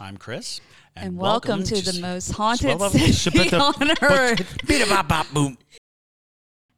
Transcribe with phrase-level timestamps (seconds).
[0.00, 0.62] I'm Chris.
[0.96, 2.80] and, welcome, to, the most haunted
[3.12, 4.56] city on earth.
[4.66, 5.58] Beat-a-bop-bop-boom.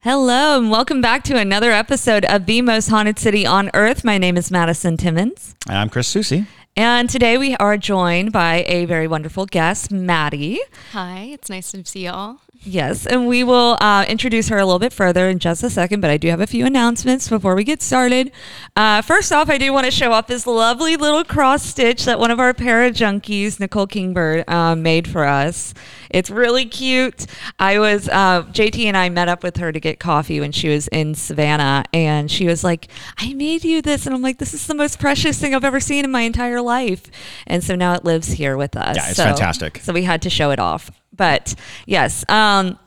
[0.01, 4.03] Hello, and welcome back to another episode of the most haunted city on earth.
[4.03, 6.47] My name is Madison Timmons, And I'm Chris Susi.
[6.75, 10.59] and today we are joined by a very wonderful guest, Mattie.
[10.91, 12.39] Hi, it's nice to see y'all.
[12.65, 15.99] Yes, and we will uh, introduce her a little bit further in just a second,
[15.99, 18.31] but I do have a few announcements before we get started.
[18.77, 22.19] Uh, first off, I do want to show off this lovely little cross stitch that
[22.19, 25.73] one of our para junkies, Nicole Kingbird, um, made for us.
[26.09, 27.25] It's really cute.
[27.59, 30.69] I was, uh, JT and I met up with her to get coffee when she
[30.69, 34.05] was in Savannah, and she was like, I made you this.
[34.05, 36.61] And I'm like, this is the most precious thing I've ever seen in my entire
[36.61, 37.03] life.
[37.45, 38.95] And so now it lives here with us.
[38.95, 39.79] Yeah, it's So- fantastic.
[39.83, 40.89] So we had to show it off.
[41.15, 42.79] But yes, um,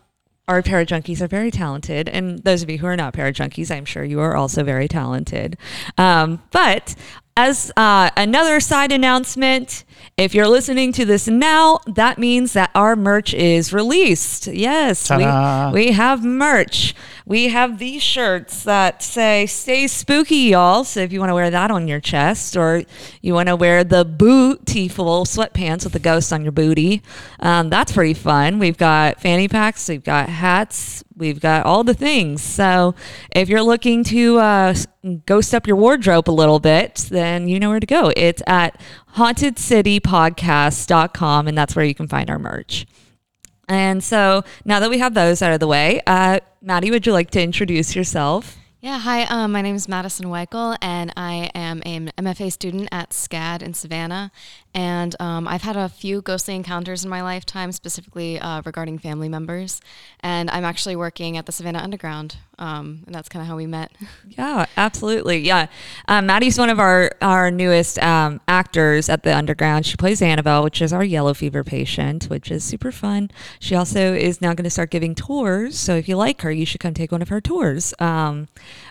[0.49, 3.71] our para junkies are very talented, and those of you who are not para junkies,
[3.71, 5.57] I'm sure you are also very talented.
[5.99, 6.95] Um, but
[7.37, 9.85] as uh, another side announcement,
[10.17, 14.47] if you're listening to this now, that means that our merch is released.
[14.47, 15.71] Yes, Ta-da.
[15.73, 16.95] we, we have merch.
[17.27, 21.51] We have these shirts that say "Stay spooky, y'all." So if you want to wear
[21.51, 22.85] that on your chest, or
[23.21, 27.03] you want to wear the bootyful sweatpants with the ghost on your booty,
[27.41, 28.59] um, that's pretty fun.
[28.59, 32.43] We've got fanny packs, we've got hats, we've got all the things.
[32.43, 32.95] So
[33.35, 34.75] if you're looking to uh,
[35.27, 38.13] ghost up your wardrobe a little bit, then you know where to go.
[38.17, 38.81] It's at
[39.17, 42.87] hauntedcitypodcast.com, and that's where you can find our merch.
[43.69, 47.13] And so now that we have those out of the way, uh, Mattie, would you
[47.13, 48.57] like to introduce yourself?
[48.87, 53.11] Yeah, hi, um, my name is Madison Weikle, and I am an MFA student at
[53.11, 54.31] SCAD in Savannah.
[54.75, 59.29] And um, I've had a few ghostly encounters in my lifetime, specifically uh, regarding family
[59.29, 59.81] members.
[60.21, 63.67] And I'm actually working at the Savannah Underground, um, and that's kind of how we
[63.67, 63.91] met.
[64.29, 65.39] Yeah, absolutely.
[65.39, 65.69] Yeah.
[66.09, 69.87] Um, Mattie's one of our, our newest um, actors at the Underground.
[69.87, 73.31] She plays Annabelle, which is our yellow fever patient, which is super fun.
[73.61, 75.79] She also is now going to start giving tours.
[75.79, 77.95] So if you like her, you should come take one of her tours.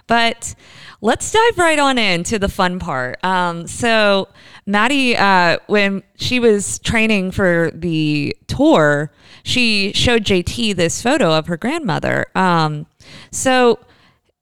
[0.08, 0.56] But
[1.02, 3.24] let's dive right on into the fun part.
[3.24, 4.28] Um, so,
[4.66, 9.12] Mattie, uh, when she was training for the tour,
[9.44, 12.26] she showed JT this photo of her grandmother.
[12.36, 12.88] Um,
[13.32, 13.80] so,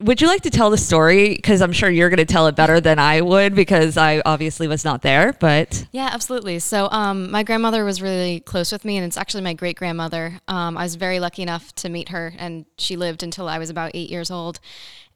[0.04, 1.30] would you like to tell the story?
[1.30, 4.68] Because I'm sure you're going to tell it better than I would because I obviously
[4.68, 5.34] was not there.
[5.40, 6.60] But Yeah, absolutely.
[6.60, 10.40] So, um, my grandmother was really close with me, and it's actually my great grandmother.
[10.48, 13.70] Um, I was very lucky enough to meet her, and she lived until I was
[13.70, 14.60] about eight years old.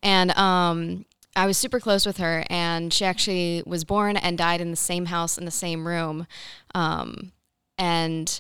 [0.04, 4.62] And um, I was super close with her, and she actually was born and died
[4.62, 6.28] in the same house in the same room.
[6.74, 7.32] Um,
[7.78, 8.40] and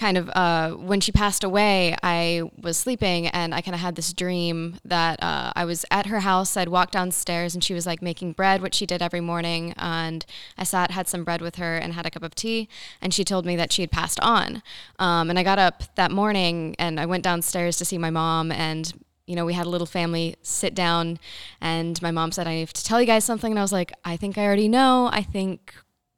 [0.00, 3.96] kind of uh, when she passed away, I was sleeping and I kind of had
[3.96, 6.56] this dream that uh, I was at her house.
[6.56, 9.74] I'd walk downstairs and she was like making bread, which she did every morning.
[9.76, 10.24] And
[10.56, 12.66] I sat, had some bread with her and had a cup of tea.
[13.02, 14.62] And she told me that she had passed on.
[14.98, 18.50] Um, and I got up that morning and I went downstairs to see my mom
[18.50, 18.90] and
[19.30, 21.20] you know, we had a little family sit down,
[21.60, 23.52] and my mom said, I have to tell you guys something.
[23.52, 25.08] And I was like, I think I already know.
[25.12, 25.72] I think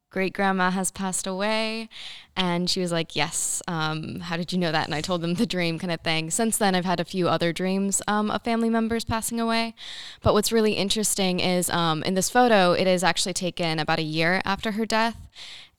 [0.09, 1.89] great grandma has passed away.
[2.35, 3.61] And she was like, Yes.
[3.67, 4.85] Um, how did you know that?
[4.85, 6.31] And I told them the dream kind of thing.
[6.31, 9.75] Since then, I've had a few other dreams um, of family members passing away.
[10.23, 14.03] But what's really interesting is um, in this photo, it is actually taken about a
[14.03, 15.17] year after her death.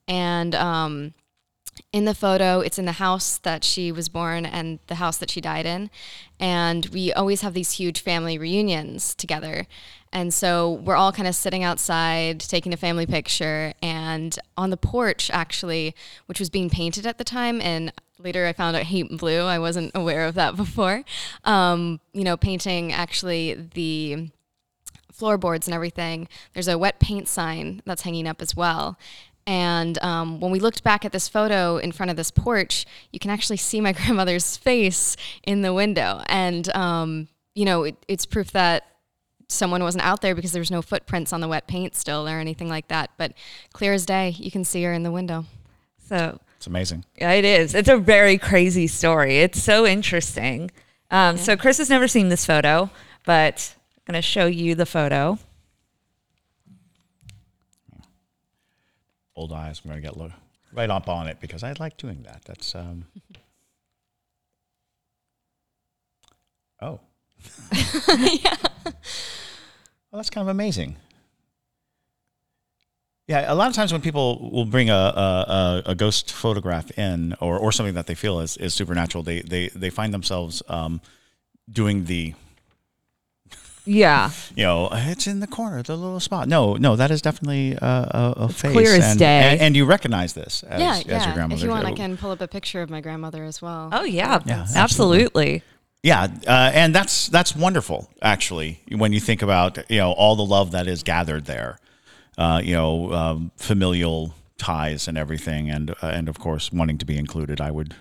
[0.06, 1.14] And um,
[1.94, 5.30] in the photo, it's in the house that she was born and the house that
[5.30, 5.88] she died in.
[6.40, 9.68] And we always have these huge family reunions together.
[10.12, 13.74] And so we're all kind of sitting outside taking a family picture.
[13.80, 15.94] And on the porch, actually,
[16.26, 19.60] which was being painted at the time, and later I found out haint blue, I
[19.60, 21.04] wasn't aware of that before,
[21.44, 24.30] um, you know, painting actually the
[25.12, 28.98] floorboards and everything, there's a wet paint sign that's hanging up as well.
[29.46, 33.18] And um, when we looked back at this photo in front of this porch, you
[33.18, 36.22] can actually see my grandmother's face in the window.
[36.26, 38.84] And, um, you know, it, it's proof that
[39.48, 42.68] someone wasn't out there because there's no footprints on the wet paint still or anything
[42.68, 43.10] like that.
[43.16, 43.34] But
[43.72, 45.44] clear as day, you can see her in the window.
[46.08, 47.04] so It's amazing.
[47.18, 47.74] Yeah, it is.
[47.74, 49.38] It's a very crazy story.
[49.38, 50.70] It's so interesting.
[51.10, 52.90] Um, So Chris has never seen this photo,
[53.24, 55.38] but I'm going to show you the photo.
[59.36, 59.80] Old eyes.
[59.84, 60.32] I'm going to get look.
[60.72, 62.42] right up on it because I like doing that.
[62.44, 63.06] That's um.
[66.82, 67.00] Oh.
[68.18, 68.56] yeah.
[68.84, 70.96] Well, that's kind of amazing.
[73.26, 77.34] Yeah, a lot of times when people will bring a, a, a ghost photograph in
[77.40, 81.00] or, or something that they feel is, is supernatural, they, they, they find themselves um,
[81.70, 82.34] doing the,
[83.86, 84.30] Yeah.
[84.56, 86.48] you know, it's in the corner, the little spot.
[86.48, 88.72] No, no, that is definitely a, a, a face.
[88.72, 89.52] clear as and, day.
[89.52, 91.54] And, and you recognize this as, yeah, as your grandmother.
[91.54, 93.90] If you want, I can pull up a picture of my grandmother as well.
[93.92, 94.40] Oh yeah.
[94.46, 95.62] Yeah, absolutely.
[96.04, 100.44] Yeah, uh, and that's that's wonderful actually when you think about you know all the
[100.44, 101.78] love that is gathered there,
[102.36, 107.06] uh, you know um, familial ties and everything, and uh, and of course wanting to
[107.06, 107.58] be included.
[107.58, 107.94] I would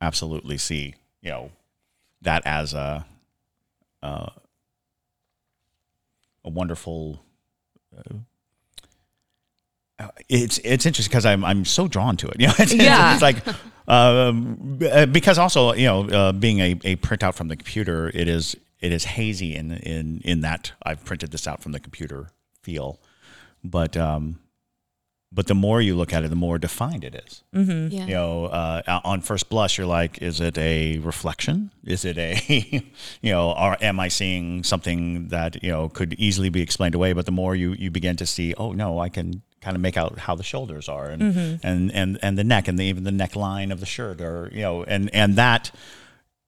[0.00, 1.52] absolutely see you know
[2.22, 3.06] that as a
[4.02, 4.30] uh,
[6.44, 7.22] a wonderful.
[9.98, 12.36] Uh, it's it's interesting because I'm I'm so drawn to it.
[12.40, 13.12] You know, it's, it's- Yeah.
[13.12, 13.46] it's like
[13.88, 18.28] um, uh, because also you know uh, being a, a printout from the computer, it
[18.28, 22.28] is it is hazy in in in that I've printed this out from the computer
[22.62, 22.98] feel,
[23.62, 24.38] but um,
[25.32, 27.44] but the more you look at it, the more defined it is.
[27.92, 28.06] Yeah.
[28.06, 31.70] You know, uh, on first blush, you're like, is it a reflection?
[31.84, 32.34] Is it a,
[33.22, 37.12] you know, or am I seeing something that you know could easily be explained away?
[37.12, 39.96] But the more you you begin to see, oh no, I can kind of make
[39.96, 41.22] out how the shoulders are and
[41.62, 44.62] and and and the neck and the, even the neckline of the shirt, or you
[44.62, 45.70] know, and and that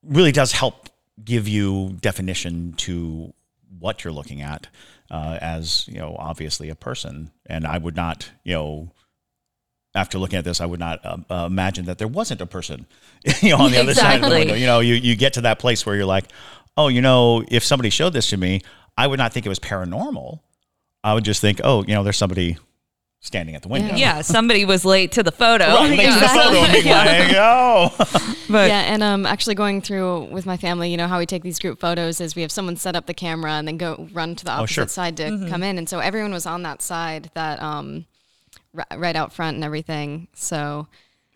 [0.02, 0.88] really does help
[1.23, 3.32] give you definition to
[3.78, 4.67] what you're looking at
[5.12, 7.31] uh, as you know obviously a person.
[7.47, 8.91] And i would not you know
[9.94, 12.87] after looking at this i would not uh, uh, imagine that there wasn't a person
[13.43, 14.38] you know on the other side of the Exactly.
[14.41, 14.55] window.
[14.55, 16.25] You know you, you get to that place where you're like
[16.79, 18.62] oh you know if somebody showed this to me
[18.97, 20.41] i would not think it was paranormal.
[21.05, 22.56] I would just think oh you know there's somebody
[23.23, 25.65] standing at the window Yeah, somebody was late to the photo.
[25.65, 28.35] Right, late to the photo and being like, oh.
[28.51, 31.43] But yeah, and um, actually going through with my family, you know how we take
[31.43, 34.35] these group photos is we have someone set up the camera and then go run
[34.35, 34.87] to the opposite sure.
[34.89, 38.05] side to come in, and so everyone was on that side that um,
[38.77, 40.29] r- right out front and everything.
[40.35, 40.89] So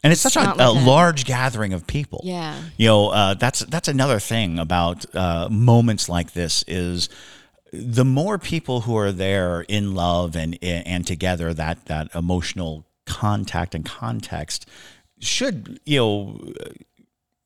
[0.03, 2.21] And it's such a, not a large gathering of people.
[2.25, 2.61] Yeah.
[2.77, 7.09] You know, uh, that's that's another thing about uh, moments like this is
[7.72, 13.74] the more people who are there in love and and together that that emotional contact
[13.74, 14.68] and context
[15.20, 16.52] should you know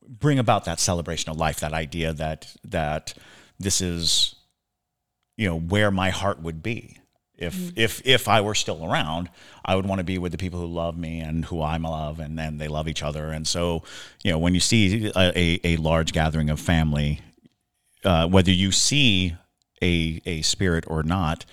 [0.08, 3.14] bring about that celebration of life that idea that that
[3.58, 4.34] this is
[5.36, 7.00] you know where my heart would be
[7.40, 9.30] if if if I were still around,
[9.64, 12.20] I would want to be with the people who love me and who I love,
[12.20, 13.30] and then they love each other.
[13.30, 13.82] And so,
[14.22, 17.22] you know, when you see a, a, a large gathering of family,
[18.04, 19.34] uh, whether you see
[19.82, 21.44] a a spirit or not,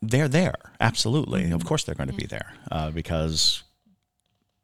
[0.00, 0.54] they're there.
[0.80, 3.62] Absolutely, of course, they're going to be there uh, because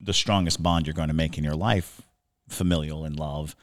[0.01, 2.03] the strongest bond you're going to make in your life,
[2.49, 3.57] familial and love,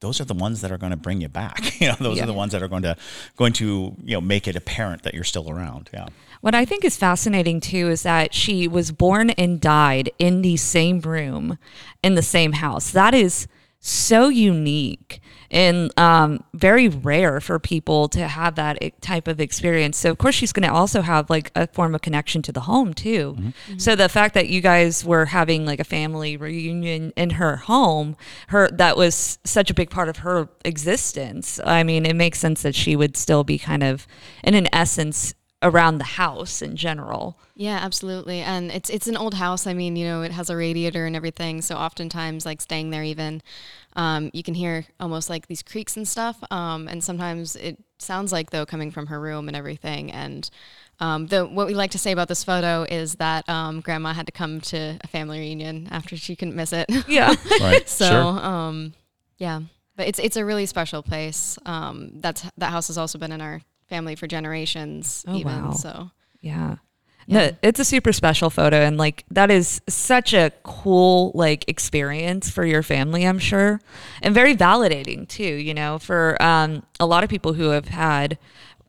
[0.00, 1.60] those are the ones that are going to bring you back.
[1.82, 2.24] You know, those Yeah.
[2.24, 2.96] are the ones that are going to
[3.36, 5.90] going to you know make it apparent that you're still around.
[5.92, 6.06] Yeah.
[6.40, 10.56] What I think is fascinating too is that she was born and died in the
[10.56, 11.58] same room
[12.02, 12.90] in the same house.
[12.92, 13.46] That is
[13.84, 15.20] so unique
[15.50, 19.98] and um, very rare for people to have that type of experience.
[19.98, 22.60] So, of course, she's going to also have like a form of connection to the
[22.60, 23.36] home too.
[23.76, 28.16] So, the fact that you guys were having like a family reunion in her home,
[28.48, 31.60] her that was such a big part of her existence.
[31.64, 34.06] I mean, it makes sense that she would still be kind of,
[34.44, 37.38] in an essence, around the house in general.
[37.54, 38.40] Yeah, absolutely.
[38.40, 39.66] And it's it's an old house.
[39.66, 41.62] I mean, you know, it has a radiator and everything.
[41.62, 43.42] So oftentimes, like staying there, even
[43.94, 46.42] um, you can hear almost like these creaks and stuff.
[46.50, 50.10] Um, and sometimes it sounds like though coming from her room and everything.
[50.10, 50.48] And
[50.98, 54.26] um, the what we like to say about this photo is that um, Grandma had
[54.26, 56.90] to come to a family reunion after she couldn't miss it.
[57.08, 57.34] Yeah.
[57.60, 57.88] Right.
[57.88, 58.44] so sure.
[58.44, 58.94] um,
[59.38, 59.60] yeah,
[59.96, 61.58] but it's it's a really special place.
[61.66, 65.24] Um, that's that house has also been in our family for generations.
[65.26, 65.72] Oh, even wow.
[65.72, 66.10] so.
[66.40, 66.76] Yeah.
[67.28, 72.50] No, it's a super special photo and like that is such a cool like experience
[72.50, 73.80] for your family, I'm sure.
[74.22, 78.38] And very validating too, you know, for um a lot of people who have had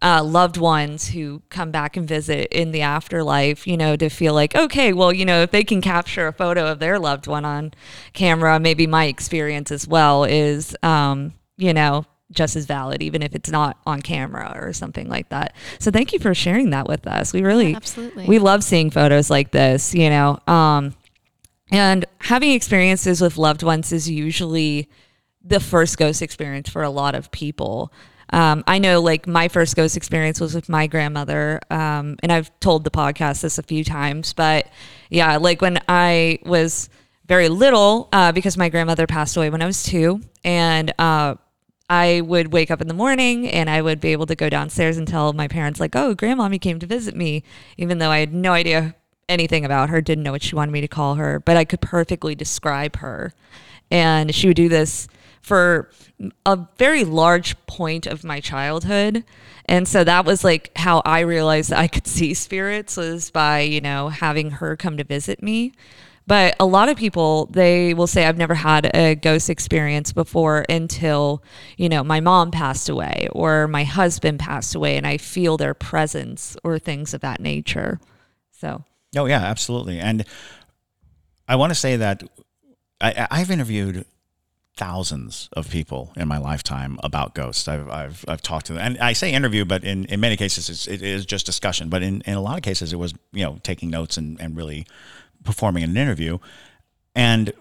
[0.02, 4.34] uh, loved ones who come back and visit in the afterlife, you know, to feel
[4.34, 7.46] like, okay, well, you know, if they can capture a photo of their loved one
[7.46, 7.74] on
[8.12, 13.36] camera, maybe my experience as well is, um, you know, just as valid, even if
[13.36, 15.56] it's not on camera or something like that.
[15.80, 17.34] So thank you for sharing that with us.
[17.34, 18.26] We really, absolutely.
[18.26, 20.40] we love seeing photos like this, you know.
[20.48, 20.96] Um,
[21.72, 24.90] and having experiences with loved ones is usually
[25.44, 27.92] the first ghost experience for a lot of people.
[28.32, 31.60] Um, I know like my first ghost experience was with my grandmother.
[31.70, 34.68] Um, and I've told the podcast this a few times, but
[35.10, 36.90] yeah, like when I was
[37.28, 41.36] very little, uh, because my grandmother passed away when I was two and, uh,
[41.90, 44.98] I would wake up in the morning and I would be able to go downstairs
[44.98, 47.44] and tell my parents, like, oh, grandmommy came to visit me,
[47.78, 48.96] even though I had no idea
[49.30, 51.82] anything about her, didn't know what she wanted me to call her, but I could
[51.82, 53.34] perfectly describe her.
[53.92, 55.08] And she would do this
[55.42, 55.90] for
[56.46, 59.24] a very large point of my childhood.
[59.66, 63.62] And so that was like how I realized that I could see spirits was by,
[63.62, 65.74] you know, having her come to visit me.
[66.26, 70.66] But a lot of people, they will say, I've never had a ghost experience before
[70.70, 71.44] until,
[71.78, 75.74] you know, my mom passed away or my husband passed away and I feel their
[75.74, 78.00] presence or things of that nature.
[78.52, 78.84] So,
[79.18, 80.00] oh, yeah, absolutely.
[80.00, 80.24] And
[81.48, 82.24] I want to say that
[83.02, 84.06] I, I've interviewed
[84.76, 87.68] thousands of people in my lifetime about ghosts.
[87.68, 90.70] I've, I've, I've talked to them and I say interview, but in, in many cases
[90.70, 91.90] it's, it is just discussion.
[91.90, 94.56] But in, in a lot of cases it was, you know, taking notes and, and
[94.58, 94.88] really
[95.44, 96.40] performing an interview.
[97.16, 97.54] And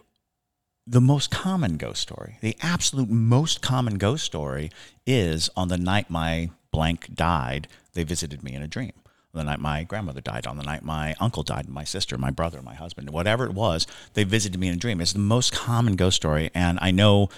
[0.86, 4.70] the most common ghost story, the absolute most common ghost story
[5.06, 8.92] is on the night my blank died, they visited me in a dream.
[9.34, 12.60] The night my grandmother died, on the night my uncle died, my sister, my brother,
[12.60, 15.00] my husband, whatever it was, they visited me in a dream.
[15.00, 16.50] It's the most common ghost story.
[16.54, 17.30] And I know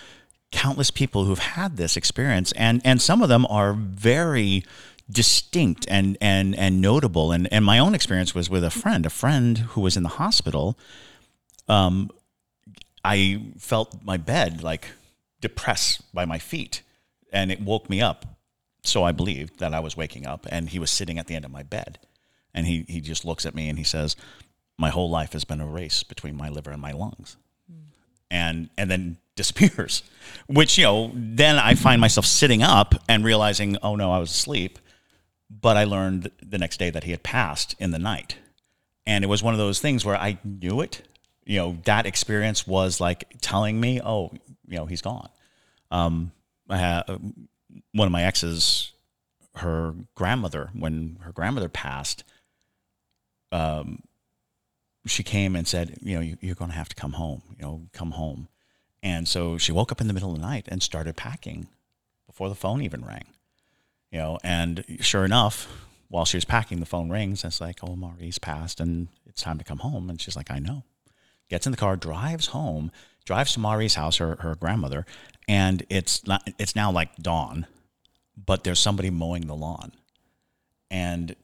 [0.51, 4.65] countless people who've had this experience, and, and some of them are very
[5.11, 7.33] distinct and and and notable.
[7.33, 10.09] And and my own experience was with a friend, a friend who was in the
[10.09, 10.79] hospital.
[11.69, 12.11] Um,
[13.05, 14.89] I felt my bed like
[15.41, 16.83] depressed by my feet,
[17.33, 18.27] and it woke me up.
[18.83, 21.45] So I believed that I was waking up, and he was sitting at the end
[21.45, 21.99] of my bed,
[22.55, 24.17] and he he just looks at me and he says,
[24.79, 27.37] "My whole life has been a race between my liver and my lungs,"
[27.71, 27.85] mm.
[28.31, 30.03] and and then disappears.
[30.47, 34.31] Which you know, then I find myself sitting up and realizing, oh no, I was
[34.31, 34.79] asleep
[35.61, 38.37] but I learned the next day that he had passed in the night.
[39.07, 41.03] And it was one of those things where I knew it.
[41.45, 44.33] You know, that experience was like telling me, oh,
[44.67, 45.29] you know, he's gone.
[45.91, 46.33] Um,
[46.69, 47.03] I had,
[47.93, 48.93] one of my exes,
[49.57, 52.25] her grandmother, when her grandmother passed,
[53.53, 54.03] um,
[55.07, 57.63] she came and said, you know, you, you're going to have to come home, you
[57.63, 58.49] know, come home.
[59.03, 61.69] And so she woke up in the middle of the night and started packing
[62.27, 63.27] before the phone even rang
[64.15, 65.67] you know, and sure enough,
[66.07, 67.43] while she was packing, the phone rings.
[67.43, 70.09] And it's like, oh, Maurie's passed and it's time to come home.
[70.09, 70.85] And she's like, I know.
[71.51, 72.93] Gets in the car, drives home,
[73.25, 75.05] drives to Maurie's house, her, her grandmother,
[75.49, 77.67] and it's not, it's now like dawn,
[78.37, 79.91] but there's somebody mowing the lawn.
[80.93, 81.35] And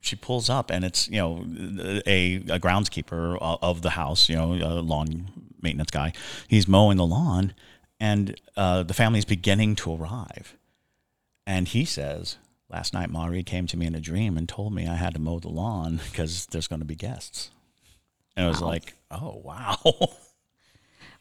[0.00, 1.44] she pulls up and it's, you know,
[2.04, 5.28] a, a groundskeeper of the house, you know, a lawn
[5.62, 6.12] maintenance guy.
[6.48, 7.54] He's mowing the lawn
[8.00, 10.56] and uh, the family's beginning to arrive
[11.46, 12.38] and he says,
[12.68, 15.20] Last night, Maury came to me in a dream and told me I had to
[15.20, 17.50] mow the lawn because there's going to be guests.
[18.36, 19.78] And I was like, oh, wow.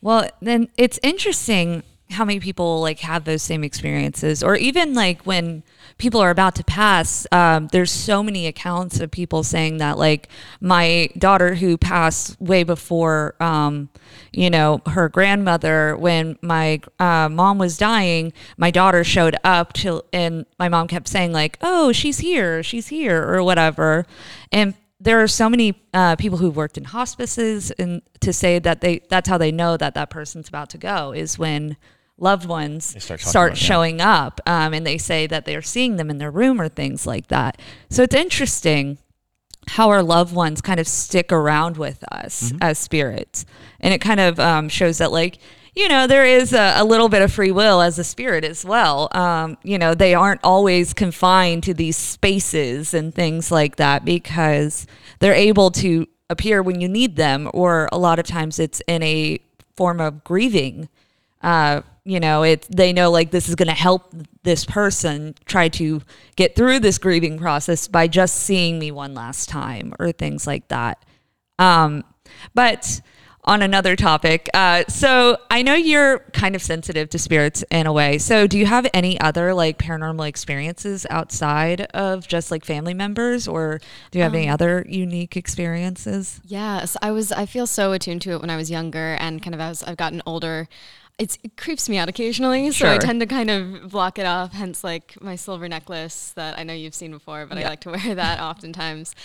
[0.02, 1.82] Well, then it's interesting
[2.12, 4.44] how many people like have those same experiences?
[4.44, 5.64] Or even like when
[5.98, 10.28] people are about to pass um, there's so many accounts of people saying that like
[10.60, 13.88] my daughter who passed way before um,
[14.34, 20.02] you know her grandmother when my uh, mom was dying my daughter showed up to
[20.12, 24.06] and my mom kept saying like oh she's here she's here or whatever.
[24.52, 28.82] And there are so many uh, people who've worked in hospices and to say that
[28.82, 31.78] they that's how they know that that person's about to go is when
[32.18, 36.18] loved ones start, start showing up um, and they say that they're seeing them in
[36.18, 37.60] their room or things like that.
[37.90, 38.98] So it's interesting
[39.68, 42.58] how our loved ones kind of stick around with us mm-hmm.
[42.62, 43.46] as spirits.
[43.80, 45.40] And it kind of um, shows that, like,
[45.76, 48.64] you know, there is a, a, little bit of free will as a spirit as
[48.64, 49.10] well.
[49.12, 54.88] Um, you know, they aren't always confined to these spaces and things like that because
[55.20, 59.04] they're able to appear when you need them, or a lot of times it's in
[59.04, 59.40] a
[59.76, 60.88] form of grieving.
[61.44, 65.68] Uh, you know it they know like this is going to help this person try
[65.68, 66.02] to
[66.36, 70.68] get through this grieving process by just seeing me one last time or things like
[70.70, 71.04] that.
[71.58, 72.04] Um,
[72.54, 73.02] but
[73.48, 77.94] on another topic uh, so i know you're kind of sensitive to spirits in a
[77.94, 78.18] way.
[78.18, 83.48] So do you have any other like paranormal experiences outside of just like family members
[83.48, 86.42] or do you have um, any other unique experiences?
[86.46, 89.54] Yes i was i feel so attuned to it when i was younger and kind
[89.54, 90.68] of as i've gotten older
[91.18, 92.92] it creeps me out occasionally, so.
[92.92, 94.52] I tend to kind of block it off.
[94.52, 97.66] Hence, like my silver necklace that I know you've seen before, but yeah.
[97.66, 99.16] I like to wear that oftentimes.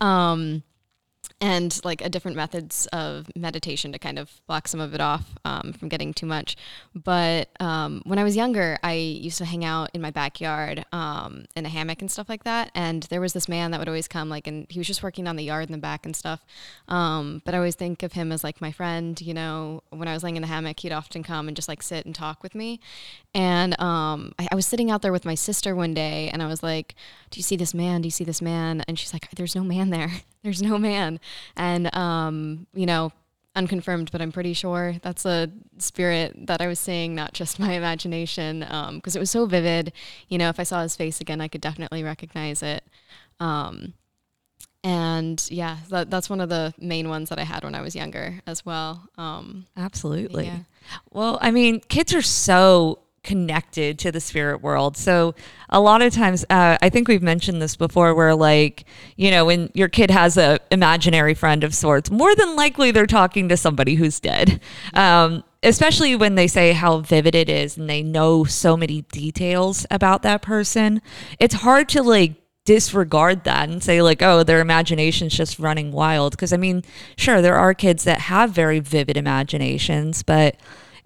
[0.00, 0.62] Um,
[1.40, 5.34] and like a different methods of meditation to kind of block some of it off
[5.44, 6.56] um, from getting too much.
[6.94, 11.44] But um, when I was younger, I used to hang out in my backyard um,
[11.56, 12.70] in a hammock and stuff like that.
[12.74, 15.26] And there was this man that would always come, like, and he was just working
[15.26, 16.44] on the yard in the back and stuff.
[16.88, 19.20] Um, but I always think of him as like my friend.
[19.20, 21.82] You know, when I was laying in the hammock, he'd often come and just like
[21.82, 22.80] sit and talk with me.
[23.34, 26.46] And um, I, I was sitting out there with my sister one day, and I
[26.46, 26.94] was like,
[27.30, 28.02] "Do you see this man?
[28.02, 30.12] Do you see this man?" And she's like, "There's no man there."
[30.44, 31.18] there's no man.
[31.56, 33.12] And, um, you know,
[33.56, 37.72] unconfirmed, but I'm pretty sure that's a spirit that I was seeing, not just my
[37.72, 39.92] imagination, because um, it was so vivid.
[40.28, 42.84] You know, if I saw his face again, I could definitely recognize it.
[43.40, 43.94] Um,
[44.82, 47.96] and yeah, that, that's one of the main ones that I had when I was
[47.96, 49.08] younger as well.
[49.16, 50.44] Um, Absolutely.
[50.44, 50.60] Yeah.
[51.10, 54.96] Well, I mean, kids are so connected to the spirit world.
[54.96, 55.34] So
[55.70, 58.84] a lot of times, uh, I think we've mentioned this before, where like
[59.16, 63.06] you know when your kid has a imaginary friend of sorts, more than likely they're
[63.06, 64.60] talking to somebody who's dead.
[64.92, 69.86] Um, especially when they say how vivid it is and they know so many details
[69.90, 71.00] about that person,
[71.40, 76.30] it's hard to like disregard that and say like oh their imagination's just running wild
[76.32, 76.82] because i mean
[77.16, 80.56] sure there are kids that have very vivid imaginations but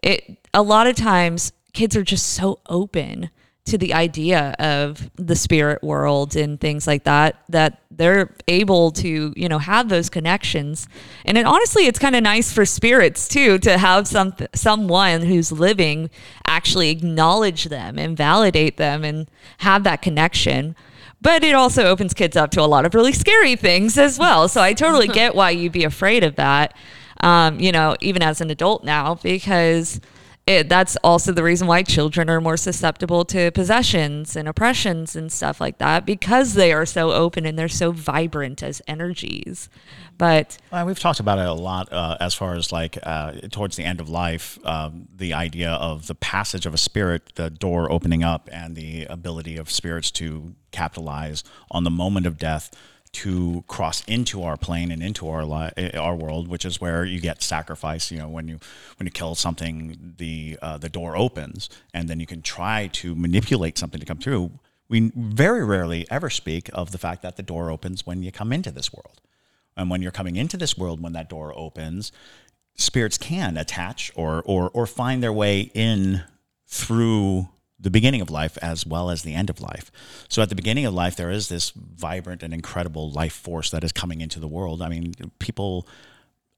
[0.01, 3.31] it a lot of times kids are just so open
[3.69, 9.33] to the idea of the spirit world and things like that that they're able to
[9.37, 10.89] you know have those connections.
[11.25, 15.53] And it, honestly it's kind of nice for spirits too to have some someone who's
[15.53, 16.09] living
[16.47, 20.75] actually acknowledge them and validate them and have that connection.
[21.21, 24.49] But it also opens kids up to a lot of really scary things as well.
[24.49, 26.75] So i totally get why you'd be afraid of that
[27.21, 30.01] um, you know even as an adult now because
[30.49, 35.31] it, that's also the reason why children are more susceptible to possessions and oppressions and
[35.31, 39.69] stuff like that because they are so open and they're so vibrant as energies.
[40.17, 43.77] But well, we've talked about it a lot uh, as far as like uh, towards
[43.77, 47.93] the end of life, um, the idea of the passage of a spirit, the door
[47.93, 52.71] opening up, and the ability of spirits to capitalize on the moment of death
[53.13, 57.05] to cross into our plane and into our li- eh, our world, which is where
[57.05, 58.11] you get sacrifice.
[58.11, 58.59] You know, when you
[58.97, 63.15] when you kill something, the uh, the door opens, and then you can try to
[63.15, 64.51] manipulate something to come through.
[64.89, 68.53] We very rarely ever speak of the fact that the door opens when you come
[68.53, 69.21] into this world,
[69.77, 72.13] and when you're coming into this world, when that door opens,
[72.75, 76.23] spirits can attach or or or find their way in
[76.67, 77.49] through
[77.81, 79.91] the beginning of life as well as the end of life.
[80.29, 83.85] So at the beginning of life, there is this vibrant and incredible life force that
[83.85, 84.83] is coming into the world.
[84.83, 85.87] I mean, people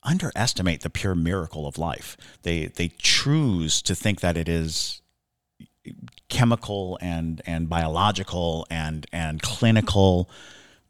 [0.03, 2.17] underestimate the pure miracle of life.
[2.43, 5.03] They they choose to think that it is
[6.29, 10.31] chemical and and biological and and clinical,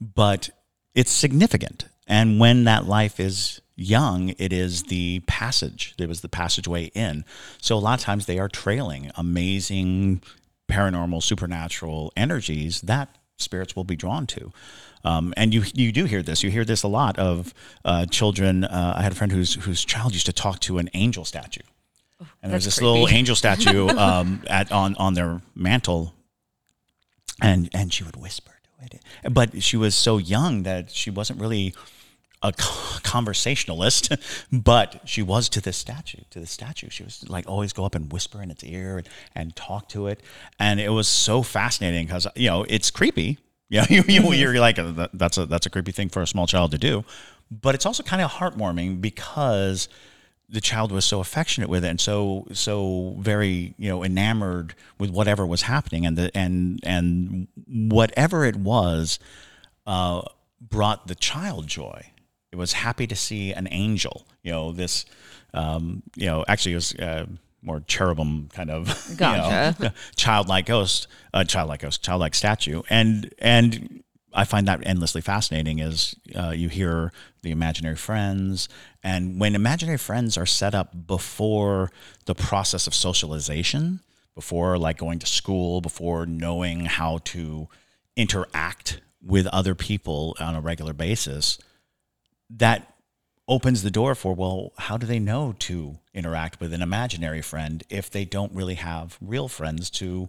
[0.01, 0.51] but
[0.95, 1.87] it's significant.
[2.07, 5.95] And when that life is young, it is the passage.
[5.99, 7.25] It was the passageway in.
[7.61, 10.23] So a lot of times they are trailing amazing
[10.71, 14.53] paranormal, supernatural energies that spirits will be drawn to.
[15.03, 16.43] Um, and you you do hear this.
[16.43, 18.65] You hear this a lot of uh, children.
[18.65, 21.63] Uh, I had a friend whose whose child used to talk to an angel statue,
[22.21, 22.87] oh, and there's this creepy.
[22.87, 26.13] little angel statue um, at on on their mantle,
[27.41, 29.33] and and she would whisper to it.
[29.33, 31.75] But she was so young that she wasn't really
[32.43, 32.53] a
[33.03, 34.13] conversationalist,
[34.53, 36.89] but she was to this statue, to the statue.
[36.89, 40.07] She was like always go up and whisper in its ear and, and talk to
[40.07, 40.23] it.
[40.59, 43.39] And it was so fascinating because, you know, it's creepy.
[43.73, 44.81] You, you, you're like,
[45.15, 47.05] that's a, that's a creepy thing for a small child to do.
[47.53, 49.89] But it's also kind of heartwarming because
[50.49, 55.11] the child was so affectionate with it and so so very you know enamored with
[55.11, 59.21] whatever was happening and the and and whatever it was
[59.87, 60.23] uh,
[60.61, 62.11] brought the child joy
[62.53, 64.27] it was happy to see an angel.
[64.43, 65.05] You know, this,
[65.55, 67.27] um, you know, actually it was uh,
[67.63, 69.77] more cherubim kind of, gotcha.
[69.79, 75.21] you know, childlike ghost, uh, childlike ghost, childlike statue, and and I find that endlessly
[75.21, 75.79] fascinating.
[75.79, 78.69] Is uh, you hear the imaginary friends,
[79.03, 81.91] and when imaginary friends are set up before
[82.27, 84.01] the process of socialization,
[84.35, 87.69] before like going to school, before knowing how to
[88.17, 91.59] interact with other people on a regular basis
[92.57, 92.95] that
[93.49, 97.83] opens the door for well how do they know to interact with an imaginary friend
[97.91, 100.29] if they don't really have real friends to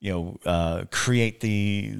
[0.00, 1.94] you know uh, create the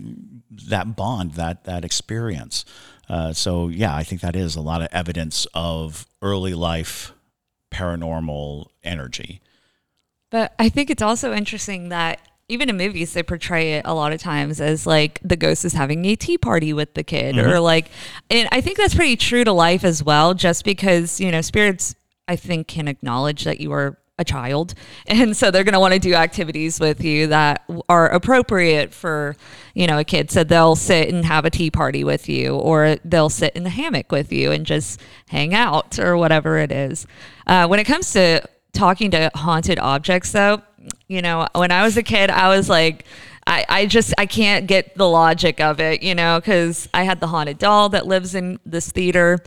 [0.50, 2.64] that bond that that experience?
[3.08, 7.12] Uh, so yeah i think that is a lot of evidence of early life
[7.70, 9.40] paranormal energy.
[10.30, 14.12] But i think it's also interesting that even in movies they portray it a lot
[14.12, 17.60] of times as like the ghost is having a tea party with the kid or
[17.60, 17.90] like
[18.30, 21.94] and i think that's pretty true to life as well just because you know spirits
[22.28, 24.74] i think can acknowledge that you are a child
[25.06, 29.36] and so they're going to want to do activities with you that are appropriate for
[29.74, 30.30] you know a kid.
[30.30, 33.70] So they'll sit and have a tea party with you or they'll sit in the
[33.70, 37.06] hammock with you and just hang out or whatever it is.
[37.46, 38.42] Uh, when it comes to
[38.76, 40.62] talking to haunted objects though
[41.08, 43.04] you know when i was a kid i was like
[43.46, 47.20] I, I just I can't get the logic of it, you know, because I had
[47.20, 49.38] the haunted doll that lives in this theater.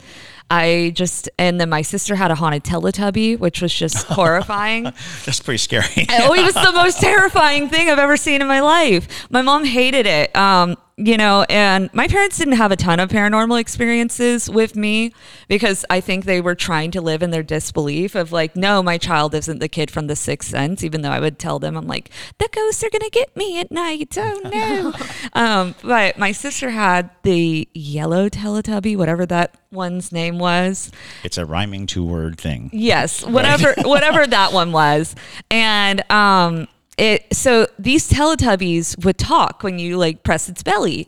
[0.50, 4.84] I just and then my sister had a haunted Teletubby, which was just horrifying.
[5.26, 5.86] That's pretty scary.
[6.10, 9.28] oh, it was the most terrifying thing I've ever seen in my life.
[9.30, 10.36] My mom hated it.
[10.36, 15.14] Um, you know, and my parents didn't have a ton of paranormal experiences with me
[15.48, 18.98] because I think they were trying to live in their disbelief of like, no, my
[18.98, 21.88] child isn't the kid from the Sixth Sense, even though I would tell them, I'm
[21.88, 24.18] like, the ghosts are gonna get me at night.
[24.18, 24.94] Oh no.
[25.42, 30.91] um, but my sister had the yellow Teletubby, whatever that one's name was.
[31.23, 32.69] It's a rhyming two word thing.
[32.73, 35.15] Yes, whatever whatever that one was.
[35.52, 41.08] And um it so these Teletubbies would talk when you like press its belly.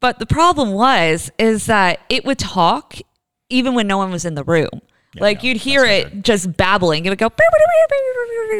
[0.00, 2.96] But the problem was is that it would talk
[3.48, 4.68] even when no one was in the room.
[5.14, 7.04] Yeah, like no, you'd hear it not just babbling.
[7.04, 7.28] It would go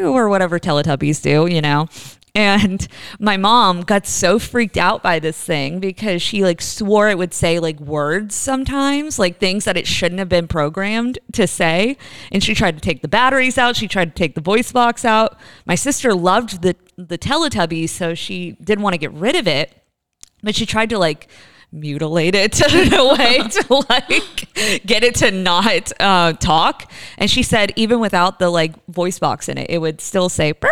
[0.04, 1.88] or whatever Teletubbies do, you know.
[2.34, 7.18] And my mom got so freaked out by this thing because she like swore it
[7.18, 11.98] would say like words sometimes, like things that it shouldn't have been programmed to say.
[12.30, 13.76] And she tried to take the batteries out.
[13.76, 15.38] She tried to take the voice box out.
[15.66, 19.74] My sister loved the the Teletubbies, so she didn't want to get rid of it,
[20.42, 21.28] but she tried to like
[21.72, 26.90] mutilate it in a way to like get it to not uh, talk.
[27.18, 30.52] And she said even without the like voice box in it, it would still say.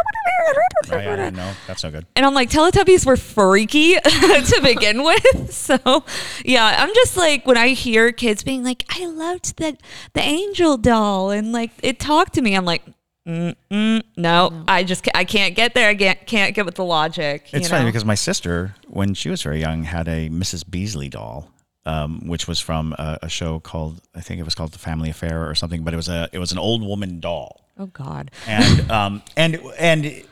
[0.93, 1.53] Oh, yeah, know.
[1.69, 2.07] That's no good.
[2.17, 5.53] And I'm like, Teletubbies were freaky to begin with.
[5.53, 6.05] So,
[6.45, 9.77] yeah, I'm just like, when I hear kids being like, I loved the,
[10.15, 12.83] the angel doll and like it talked to me, I'm like,
[13.29, 15.91] Mm-mm, no, I just I can't get there.
[15.91, 17.51] I can't, can't get with the logic.
[17.53, 17.89] It's funny know?
[17.89, 20.69] because my sister, when she was very young, had a Mrs.
[20.69, 21.51] Beasley doll,
[21.85, 25.11] um, which was from a, a show called I think it was called The Family
[25.11, 25.83] Affair or something.
[25.83, 29.61] But it was a it was an old woman doll, oh God, and um, and
[29.79, 30.25] and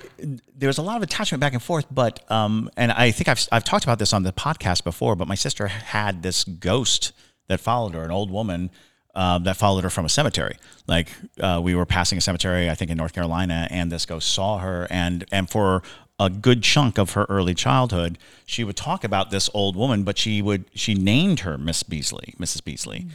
[0.56, 1.84] there was a lot of attachment back and forth.
[1.90, 5.14] But um, and I think I've I've talked about this on the podcast before.
[5.14, 7.12] But my sister had this ghost
[7.48, 8.70] that followed her, an old woman.
[9.18, 10.58] Um, that followed her from a cemetery.
[10.86, 11.08] Like
[11.40, 14.58] uh, we were passing a cemetery, I think in North Carolina, and this ghost saw
[14.58, 15.82] her, and and for
[16.20, 20.18] a good chunk of her early childhood, she would talk about this old woman, but
[20.18, 22.62] she would she named her Miss Beasley, Mrs.
[22.62, 23.06] Beasley,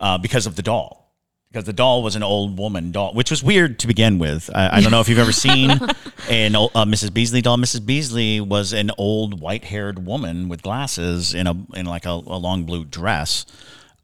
[0.00, 1.12] uh, because of the doll.
[1.52, 4.48] Because the doll was an old woman doll, which was weird to begin with.
[4.54, 5.70] I, I don't know if you've ever seen
[6.30, 7.12] an old, uh, Mrs.
[7.12, 7.58] Beasley doll.
[7.58, 7.84] Mrs.
[7.84, 12.64] Beasley was an old white-haired woman with glasses in a in like a, a long
[12.64, 13.44] blue dress,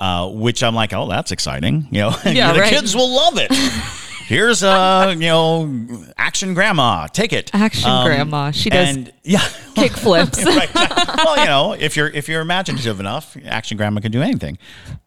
[0.00, 1.88] uh, which I'm like, oh, that's exciting.
[1.90, 2.70] You know, Yeah, the right.
[2.72, 3.52] kids will love it.
[4.26, 7.06] Here's uh, you know, action grandma.
[7.06, 7.50] Take it.
[7.54, 8.50] Action grandma.
[8.50, 10.44] She does and yeah, kick flips.
[10.44, 10.68] right.
[10.74, 14.58] Well, you know, if you're if you're imaginative enough, action grandma can do anything.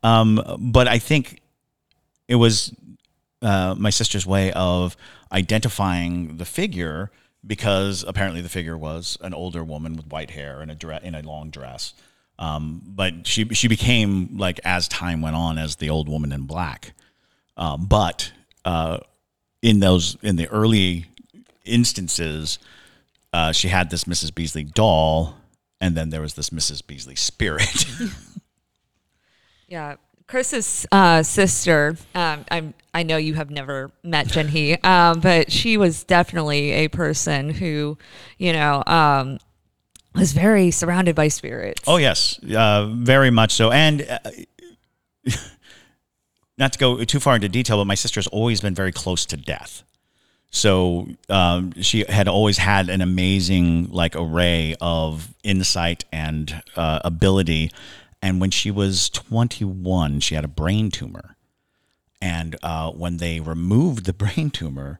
[0.04, 1.42] Um, but I think
[2.30, 2.74] it was
[3.42, 4.96] uh, my sister's way of
[5.34, 7.12] identifying the figure
[7.46, 11.14] because apparently the figure was an older woman with white hair and a dress in
[11.14, 11.94] a long dress.
[12.40, 16.44] Um, but she she became like as time went on as the old woman in
[16.44, 16.94] black.
[17.58, 18.32] Um, but
[18.66, 19.00] uh,
[19.62, 21.06] in those in the early
[21.66, 22.58] instances,
[23.34, 24.34] uh, she had this Mrs.
[24.34, 25.36] Beasley doll,
[25.82, 26.86] and then there was this Mrs.
[26.86, 27.86] Beasley spirit.
[29.70, 29.98] Yeah,
[30.28, 31.96] Chris's uh, sister.
[32.16, 32.74] Um, I'm.
[32.92, 38.00] I know you have never met Jinhee, um, but she was definitely a person who,
[38.40, 39.38] you know, um,
[40.16, 41.84] was very surrounded by spirits.
[41.88, 43.72] oh yes, uh, very much so.
[43.72, 44.20] And uh,
[46.58, 49.38] not to go too far into detail, but my sister's always been very close to
[49.38, 49.84] death.
[50.52, 57.72] So um, she had always had an amazing like array of insight and uh, ability.
[58.22, 61.36] And when she was 21, she had a brain tumor.
[62.22, 65.00] And uh, when they removed the brain tumor,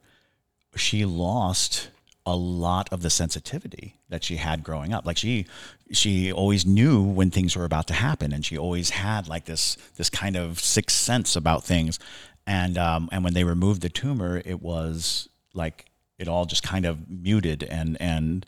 [0.76, 1.90] she lost
[2.26, 5.06] a lot of the sensitivity that she had growing up.
[5.06, 5.46] Like she
[5.90, 9.76] she always knew when things were about to happen, and she always had like this
[9.96, 11.98] this kind of sixth sense about things.
[12.46, 15.86] And um, and when they removed the tumor, it was like
[16.18, 18.46] it all just kind of muted and and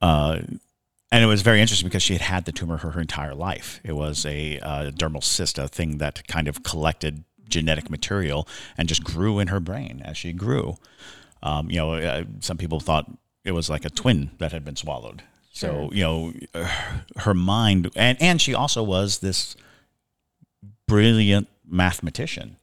[0.00, 0.40] uh,
[1.12, 3.80] and it was very interesting because she had had the tumor her, her entire life.
[3.84, 8.88] It was a uh, dermoid cyst, a thing that kind of collected genetic material and
[8.88, 10.76] just grew in her brain as she grew.
[11.46, 13.08] Um, you know, uh, some people thought
[13.44, 15.22] it was like a twin that had been swallowed.
[15.52, 16.32] So you know,
[17.18, 19.56] her mind, and and she also was this
[20.86, 22.56] brilliant mathematician.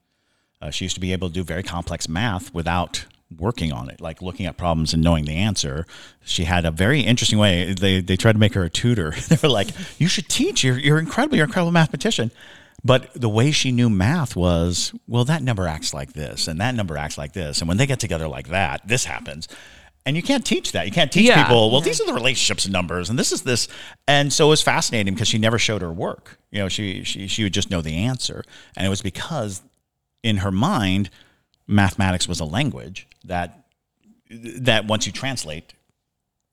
[0.61, 3.99] Uh, she used to be able to do very complex math without working on it,
[3.99, 5.87] like looking at problems and knowing the answer.
[6.23, 7.73] She had a very interesting way.
[7.73, 9.11] They they tried to make her a tutor.
[9.29, 10.63] they were like, "You should teach.
[10.63, 11.37] You're you're incredible.
[11.37, 12.31] You're an incredible mathematician."
[12.85, 16.75] But the way she knew math was, well, that number acts like this, and that
[16.75, 19.47] number acts like this, and when they get together like that, this happens.
[20.05, 20.85] And you can't teach that.
[20.85, 21.41] You can't teach Yeah.
[21.43, 23.69] people, well, these are the relationships and numbers, and this is this.
[24.05, 26.39] And so it was fascinating because she never showed her work.
[26.51, 28.43] You know, she she she would just know the answer,
[28.75, 29.61] and it was because
[30.21, 31.09] in her mind,
[31.67, 33.65] mathematics was a language that
[34.29, 35.73] that once you translate,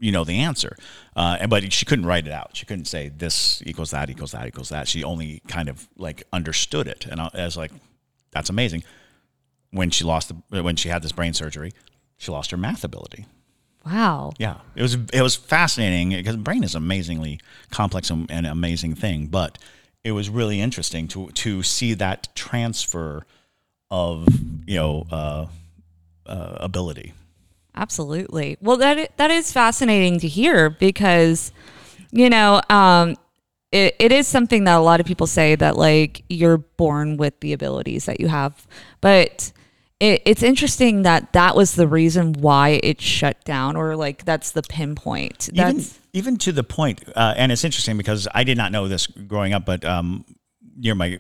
[0.00, 0.76] you know the answer.
[1.14, 2.50] Uh, and- but she couldn't write it out.
[2.56, 4.88] She couldn't say this equals that equals that equals that.
[4.88, 7.70] She only kind of like understood it, and I I was like,
[8.32, 8.82] that's amazing.
[9.70, 11.70] When she lost the when she had this brain surgery,
[12.16, 13.26] she lost her math ability.
[13.86, 14.32] Wow.
[14.38, 18.94] Yeah, it was it was fascinating because the brain is amazingly complex and an amazing
[18.94, 19.26] thing.
[19.28, 19.58] But
[20.04, 23.24] it was really interesting to to see that transfer
[23.90, 24.26] of
[24.66, 25.46] you know uh,
[26.26, 27.12] uh, ability.
[27.74, 28.56] Absolutely.
[28.60, 31.52] Well, that that is fascinating to hear because,
[32.10, 33.16] you know, um,
[33.72, 37.38] it, it is something that a lot of people say that like you're born with
[37.40, 38.66] the abilities that you have,
[39.00, 39.52] but
[40.00, 44.50] it, it's interesting that that was the reason why it shut down, or like that's
[44.50, 45.48] the pinpoint.
[45.52, 48.88] even That's even to the point, uh, and it's interesting because I did not know
[48.88, 50.24] this growing up, but um,
[50.76, 51.18] near my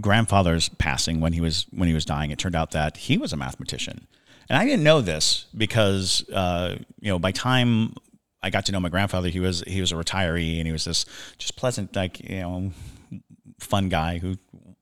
[0.00, 3.32] grandfather's passing when he was when he was dying, it turned out that he was
[3.32, 4.08] a mathematician,
[4.52, 7.94] and I didn't know this because uh, you know by time
[8.42, 10.84] I got to know my grandfather, he was he was a retiree and he was
[10.84, 11.06] this
[11.38, 12.70] just pleasant like you know
[13.58, 14.36] fun guy who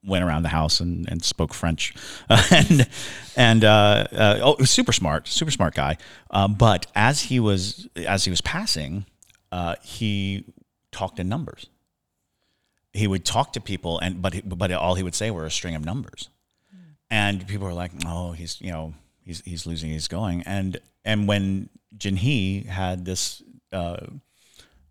[0.05, 1.95] went around the house and, and spoke French,
[2.51, 2.89] and
[3.37, 5.97] and uh, uh, oh, super smart, super smart guy.
[6.31, 9.07] Uh, but as he was as he was passing,
[9.53, 10.47] uh, he
[10.91, 11.67] talked in numbers.
[12.93, 15.51] He would talk to people, and but he, but all he would say were a
[15.51, 16.29] string of numbers,
[17.09, 18.95] and people were like, "Oh, he's you know
[19.31, 23.43] he's he's losing, he's going." And and when Jinhee had this.
[23.73, 24.07] Uh,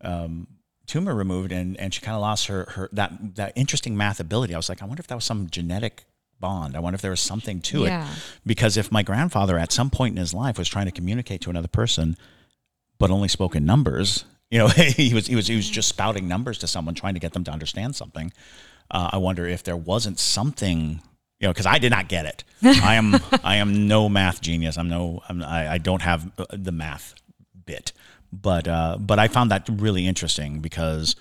[0.02, 0.48] um,
[0.88, 4.54] tumor removed and, and she kind of lost her, her that that interesting math ability.
[4.54, 6.06] I was like, I wonder if that was some genetic
[6.40, 6.76] bond.
[6.76, 8.10] I wonder if there was something to Yeah.
[8.10, 8.18] it.
[8.46, 11.50] Because if my grandfather at some point in his life was trying to communicate to
[11.50, 12.16] another person
[12.98, 16.28] but only spoke in numbers, you know, he was he was he was just spouting
[16.28, 18.32] numbers to someone trying to get them to understand something.
[18.90, 21.02] Uh, I wonder if there wasn't something
[21.40, 22.44] you know, because I did not get it.
[22.64, 24.78] I am I am no math genius.
[24.78, 27.16] I'm no I'm, I, I don't have uh, the math
[27.66, 27.94] bit,
[28.32, 31.16] but uh, but I found that really interesting because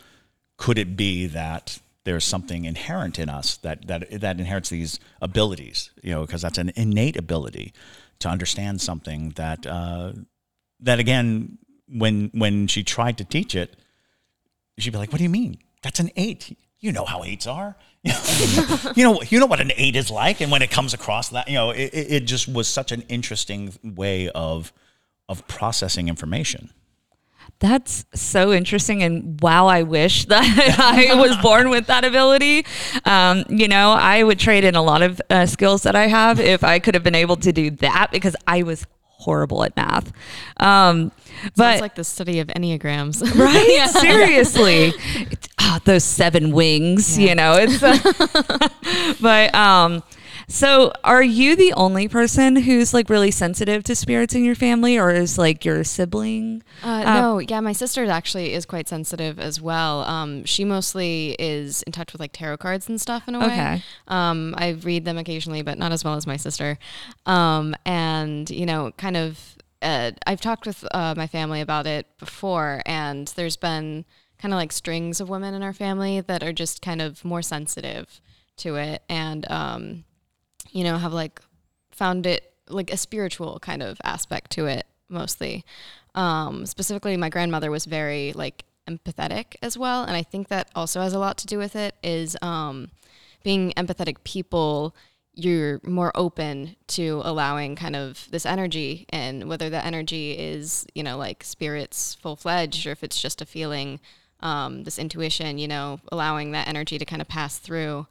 [0.57, 5.91] could it be that there's something inherent in us that that that inherits these abilities?
[6.03, 7.73] You know, because that's an innate ability
[8.19, 10.13] to understand something that uh,
[10.81, 13.77] that again when when she tried to teach it,
[14.79, 15.59] she'd be like, "What do you mean?
[15.83, 16.59] That's an eight.
[16.81, 17.77] You know how eights are.
[18.05, 21.49] You know, you know what an eight is like." And when it comes across that,
[21.49, 24.73] you know, it, it just was such an interesting way of
[25.29, 26.71] of processing information.
[27.61, 29.03] That's so interesting.
[29.03, 32.65] And wow, I wish that I was born with that ability.
[33.05, 36.39] Um, you know, I would trade in a lot of uh, skills that I have
[36.39, 38.87] if I could have been able to do that because I was
[39.19, 40.13] horrible at math.
[40.59, 41.13] Um,
[41.57, 43.23] but like the study of enneagrams.
[43.39, 43.91] right?
[44.01, 44.93] Seriously.
[45.31, 47.79] It- ah, those seven wings you know it's
[49.21, 50.03] but um
[50.49, 54.99] so are you the only person who's like really sensitive to spirits in your family
[54.99, 59.61] or is like your sibling Uh, no, yeah, my sister actually is quite sensitive as
[59.61, 60.03] well.
[60.05, 63.47] Um, she mostly is in touch with like tarot cards and stuff in a way.
[63.47, 63.83] Okay.
[64.07, 66.79] Um, I read them occasionally, but not as well as my sister.
[67.27, 72.07] Um, and you know, kind of, uh, I've talked with uh, my family about it
[72.19, 74.05] before, and there's been
[74.41, 77.43] kind of like strings of women in our family that are just kind of more
[77.43, 78.21] sensitive
[78.59, 80.05] to it, and um,
[80.71, 81.41] you know, have like
[81.91, 85.65] found it like a spiritual kind of aspect to it mostly.
[86.15, 91.01] Um, specifically, my grandmother was very like empathetic as well, and I think that also
[91.01, 91.95] has a lot to do with it.
[92.03, 92.91] Is um,
[93.43, 94.95] being empathetic people,
[95.35, 101.03] you're more open to allowing kind of this energy, and whether that energy is you
[101.03, 104.01] know like spirits full fledged or if it's just a feeling,
[104.41, 108.07] um, this intuition, you know, allowing that energy to kind of pass through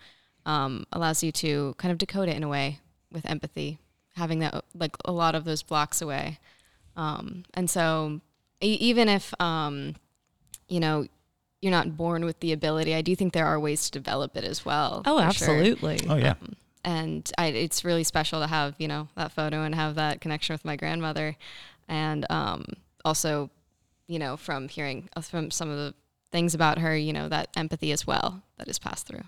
[0.48, 2.80] um, allows you to kind of decode it in a way
[3.12, 3.78] with empathy,
[4.16, 6.40] having that like a lot of those blocks away.
[6.96, 8.22] Um, and so,
[8.62, 9.96] e- even if um,
[10.68, 11.06] you know
[11.62, 14.46] you're not born with the ability, I do think there are ways to develop it
[14.46, 15.04] as well.
[15.06, 15.50] oh for sure.
[15.50, 16.36] absolutely Oh yeah.
[16.84, 20.54] And I, it's really special to have you know that photo and have that connection
[20.54, 21.36] with my grandmother,
[21.90, 22.66] and um,
[23.04, 23.50] also,
[24.08, 25.94] you know, from hearing uh, from some of the
[26.32, 29.24] things about her, you know, that empathy as well that is passed through.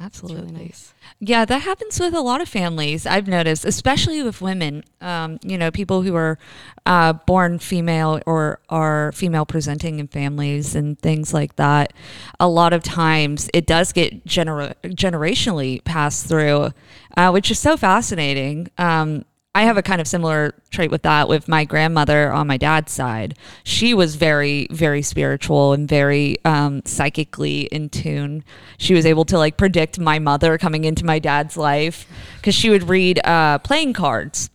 [0.00, 0.52] Absolutely.
[0.52, 0.94] Really nice.
[1.18, 3.04] Yeah, that happens with a lot of families.
[3.04, 4.84] I've noticed, especially with women.
[5.00, 6.38] Um, you know, people who are
[6.86, 11.92] uh, born female or are female presenting in families and things like that.
[12.38, 16.70] A lot of times, it does get gener- generationally passed through,
[17.16, 18.68] uh, which is so fascinating.
[18.78, 19.24] Um,
[19.58, 22.92] I have a kind of similar trait with that with my grandmother on my dad's
[22.92, 23.36] side.
[23.64, 28.44] She was very, very spiritual and very um, psychically in tune.
[28.76, 32.70] She was able to like predict my mother coming into my dad's life because she
[32.70, 34.48] would read uh, playing cards.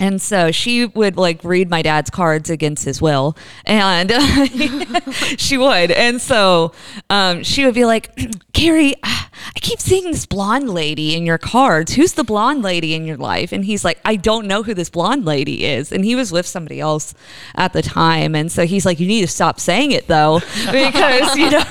[0.00, 4.10] And so she would like read my dad's cards against his will, and
[5.38, 5.90] she would.
[5.90, 6.72] And so
[7.10, 8.14] um, she would be like,
[8.52, 11.94] Carrie, I keep seeing this blonde lady in your cards.
[11.94, 13.52] Who's the blonde lady in your life?
[13.52, 15.92] And he's like, I don't know who this blonde lady is.
[15.92, 17.14] And he was with somebody else
[17.54, 18.34] at the time.
[18.34, 20.40] And so he's like, You need to stop saying it though,
[20.72, 21.64] because, you know.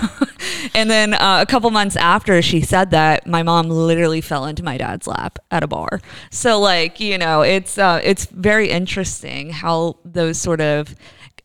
[0.74, 4.63] And then uh, a couple months after she said that, my mom literally fell into
[4.63, 6.02] my dad's lap at a bar.
[6.30, 10.96] So, like, you know, it's, uh, it's very interesting how those sort of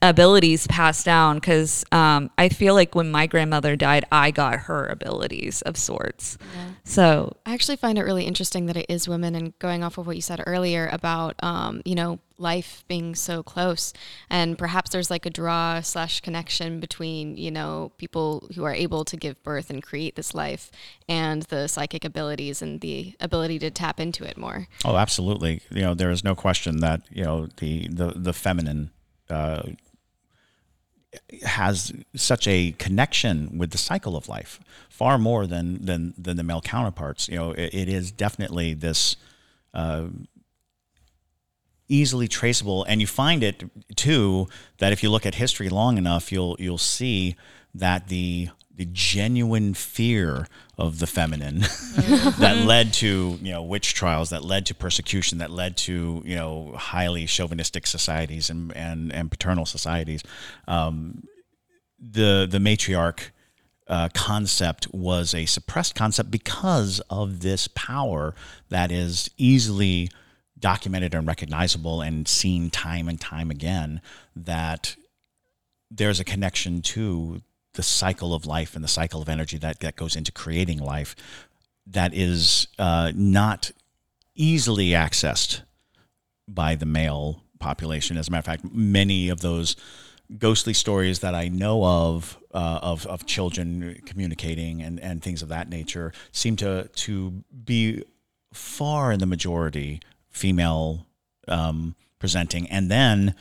[0.02, 4.86] abilities passed down because um, I feel like when my grandmother died, I got her
[4.86, 6.36] abilities of sorts.
[6.54, 6.71] Yeah.
[6.84, 10.06] So I actually find it really interesting that it is women, and going off of
[10.06, 13.92] what you said earlier about, um, you know, life being so close,
[14.28, 19.04] and perhaps there's like a draw slash connection between, you know, people who are able
[19.04, 20.72] to give birth and create this life,
[21.08, 24.66] and the psychic abilities and the ability to tap into it more.
[24.84, 25.62] Oh, absolutely.
[25.70, 28.90] You know, there is no question that you know the the the feminine.
[29.30, 29.62] Uh,
[31.42, 36.42] has such a connection with the cycle of life, far more than than than the
[36.42, 37.28] male counterparts.
[37.28, 39.16] You know, it, it is definitely this
[39.74, 40.06] uh,
[41.88, 43.64] easily traceable, and you find it
[43.96, 44.48] too
[44.78, 47.36] that if you look at history long enough, you'll you'll see
[47.74, 50.46] that the the genuine fear
[50.78, 51.60] of the feminine
[52.38, 56.36] that led to you know witch trials that led to persecution that led to you
[56.36, 60.22] know highly chauvinistic societies and and, and paternal societies.
[60.66, 61.24] Um,
[61.98, 63.30] the the matriarch
[63.88, 68.34] uh, concept was a suppressed concept because of this power
[68.68, 70.08] that is easily
[70.58, 74.00] documented and recognizable and seen time and time again
[74.34, 74.96] that
[75.90, 77.42] there's a connection to
[77.74, 81.14] the cycle of life and the cycle of energy that, that goes into creating life
[81.86, 83.70] that is uh, not
[84.34, 85.62] easily accessed
[86.48, 88.16] by the male population.
[88.16, 89.76] As a matter of fact, many of those
[90.38, 95.48] ghostly stories that I know of uh, of, of children communicating and, and things of
[95.48, 98.02] that nature seem to to be
[98.52, 101.06] far in the majority female
[101.48, 103.34] um, presenting, and then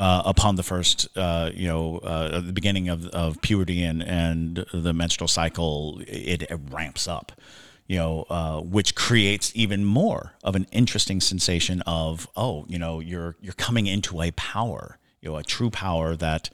[0.00, 4.64] uh, upon the first, uh, you know, uh, the beginning of, of puberty and, and
[4.72, 7.32] the menstrual cycle, it, it ramps up,
[7.86, 13.00] you know, uh, which creates even more of an interesting sensation of, oh, you know,
[13.00, 16.50] you're you're coming into a power, you know, a true power that,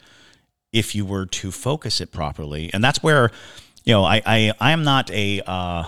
[0.73, 3.31] if you were to focus it properly, and that's where,
[3.85, 5.85] you know, I I, I am not a uh,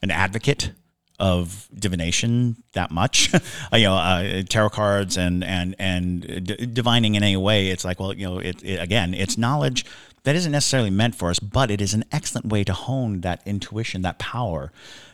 [0.00, 0.72] an advocate
[1.20, 3.32] of divination that much.
[3.72, 7.68] you know, uh, tarot cards and and and d- divining in any way.
[7.68, 9.84] It's like, well, you know, it, it, again, it's knowledge
[10.24, 13.42] that isn't necessarily meant for us, but it is an excellent way to hone that
[13.46, 14.72] intuition, that power.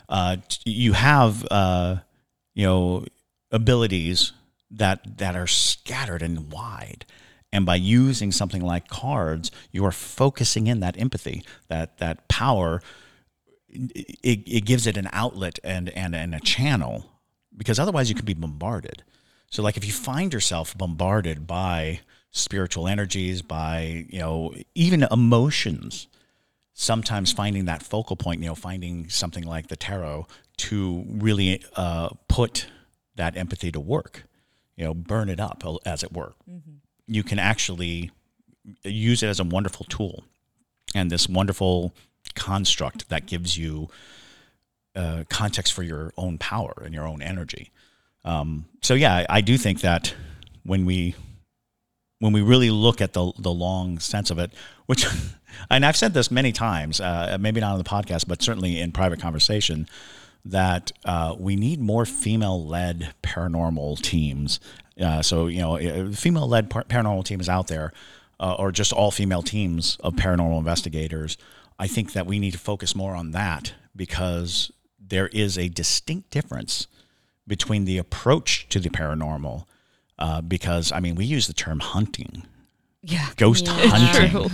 [0.09, 1.97] Uh, you have, uh,
[2.55, 3.05] you know,
[3.51, 4.33] abilities
[4.71, 7.05] that that are scattered and wide.
[7.53, 12.83] And by using something like cards, you are focusing in that empathy, that that power
[13.95, 17.07] it, it gives it an outlet and, and, and a channel
[17.57, 19.03] because otherwise you could be bombarded.
[19.51, 26.09] So like if you find yourself bombarded by spiritual energies, by, you know, even emotions,
[26.75, 30.27] sometimes finding that focal point, you know, finding something like the tarot
[30.59, 32.67] to really uh, put
[33.15, 34.25] that empathy to work,
[34.77, 36.35] you know, burn it up as it were.
[36.51, 36.73] Mm-hmm.
[37.07, 38.11] You can actually
[38.83, 40.25] use it as a wonderful tool
[40.95, 41.95] and this wonderful
[42.37, 43.89] construct that gives you
[44.95, 47.71] uh, context for your own power and your own energy.
[48.25, 50.15] Um, so yeah, I, do think that
[50.65, 51.15] when we
[52.19, 54.53] when we really look at the the long sense of it,
[54.87, 55.07] which
[55.71, 58.91] and I've said this many times, uh, maybe not on the podcast, but certainly in
[58.91, 59.89] private conversation,
[60.45, 64.59] that uh, we need more female led paranormal teams.
[65.01, 67.93] Uh, so you know, uh, female led paranormal teams out there,
[68.41, 71.37] uh, or just all female teams of paranormal investigators
[71.79, 76.31] I think that we need to focus more on that because there is a distinct
[76.31, 76.87] difference
[77.47, 79.65] between the approach to the paranormal
[80.19, 82.45] uh, because I mean we use the term hunting,
[83.03, 83.29] Yeah.
[83.37, 83.89] ghost Yeah.
[83.89, 84.51] hunting,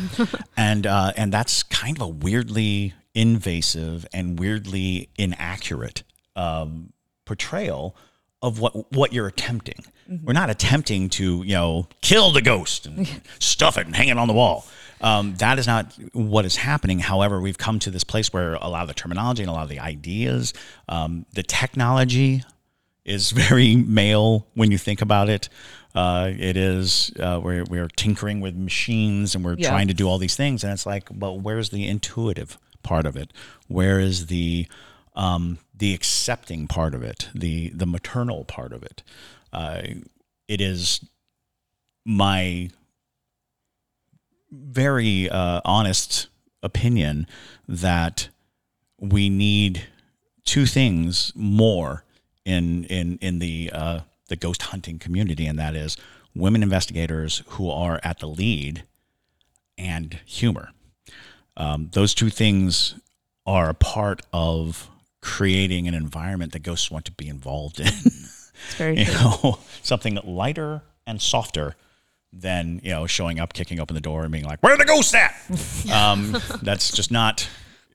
[0.56, 6.02] and uh, and that's kind of a weirdly invasive and weirdly inaccurate
[6.36, 6.92] um,
[7.24, 7.94] portrayal
[8.42, 9.84] of what what you're attempting.
[10.24, 13.08] We're not attempting to you know kill the ghost and
[13.38, 14.66] stuff it and hang it on the wall.
[15.02, 17.00] Um, that is not what is happening.
[17.00, 19.64] However, we've come to this place where a lot of the terminology and a lot
[19.64, 20.52] of the ideas,
[20.88, 22.44] um, the technology
[23.04, 25.48] is very male when you think about it.
[25.94, 29.68] Uh, it is uh, we're we're tinkering with machines and we're Yeah.
[29.68, 33.16] trying to do all these things, and it's like, but where's the intuitive part of
[33.16, 33.32] it?
[33.68, 34.66] Where is the
[35.14, 37.28] um, the accepting part of it?
[37.34, 39.02] The the maternal part of it?
[39.52, 39.82] Uh,
[40.48, 41.00] it is
[42.06, 42.70] my
[44.52, 46.28] very uh, honest
[46.62, 47.26] opinion
[47.66, 48.28] that
[48.98, 49.86] we need
[50.44, 52.04] two things more
[52.44, 55.96] in in in the uh, the ghost hunting community, and that is
[56.34, 58.84] women investigators who are at the lead
[59.76, 60.70] and humor.
[61.56, 62.94] Um, those two things
[63.44, 64.88] are a part of
[65.20, 67.86] creating an environment that ghosts want to be involved in.
[67.86, 71.74] It's very you know, something lighter and softer
[72.32, 74.84] than you know showing up, kicking open the door, and being like, "Where are the
[74.84, 75.34] ghost at?"
[75.92, 77.48] um, that's just not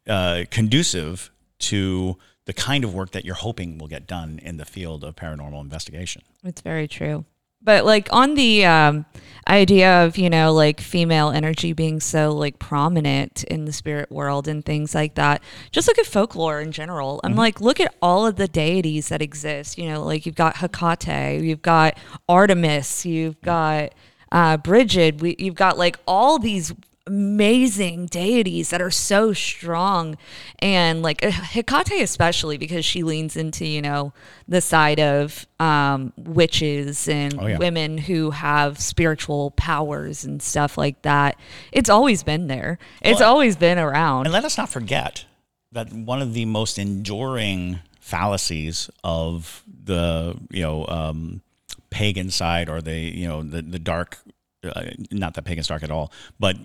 [0.08, 4.66] uh, conducive to the kind of work that you're hoping will get done in the
[4.66, 6.22] field of paranormal investigation.
[6.44, 7.26] It's very true.
[7.62, 9.06] But like on the um,
[9.48, 14.48] idea of you know like female energy being so like prominent in the spirit world
[14.48, 17.20] and things like that, just look at folklore in general.
[17.24, 19.78] I'm like, look at all of the deities that exist.
[19.78, 21.98] You know, like you've got Hecate, you've got
[22.30, 23.94] Artemis, you've got
[24.32, 26.74] uh, Bridget, we, you've got like all these
[27.06, 30.18] amazing deities that are so strong.
[30.60, 34.14] And like uh, Hecate especially because she leans into you know
[34.48, 37.58] the side of um, witches and Oh, yeah.
[37.58, 41.38] women who have spiritual powers and stuff like that.
[41.72, 42.78] It's always been there.
[43.02, 44.26] It's Well, always been around.
[44.26, 45.26] And let us not forget
[45.72, 51.42] that one of the most enduring fallacies of the you know um,
[51.90, 54.18] pagan side or the you know the the dark.
[54.64, 56.58] Uh, not that pagan's dark at all, but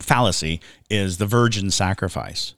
[0.00, 2.54] fallacy is the virgin sacrifice.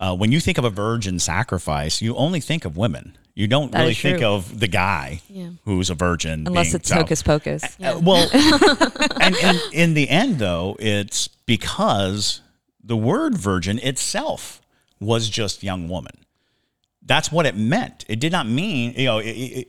[0.00, 3.16] Uh, when you think of a virgin sacrifice, you only think of women.
[3.36, 5.50] You don't That really think of the guy Yeah.
[5.64, 6.46] who's a virgin.
[6.46, 8.28] unless it's so- hocus pocus uh, well,
[9.20, 12.40] and, and in the end, though, it's because
[12.82, 14.60] the word virgin itself
[15.00, 16.23] was just young woman.
[17.06, 18.04] That's what it meant.
[18.08, 19.66] It did not mean, you know, it, it,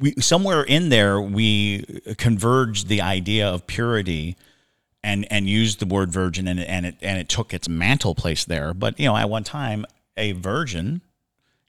[0.00, 1.84] we, somewhere in there we
[2.16, 4.36] converged the idea of purity
[5.02, 8.14] and and used the word virgin and it, and it and it took its mantle
[8.14, 8.74] place there.
[8.74, 9.84] But you know, at one time,
[10.16, 11.02] a virgin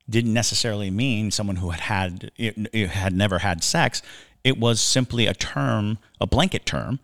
[0.09, 4.01] didn't necessarily mean someone who had had it had never had sex.
[4.43, 6.99] It was simply a term, a blanket term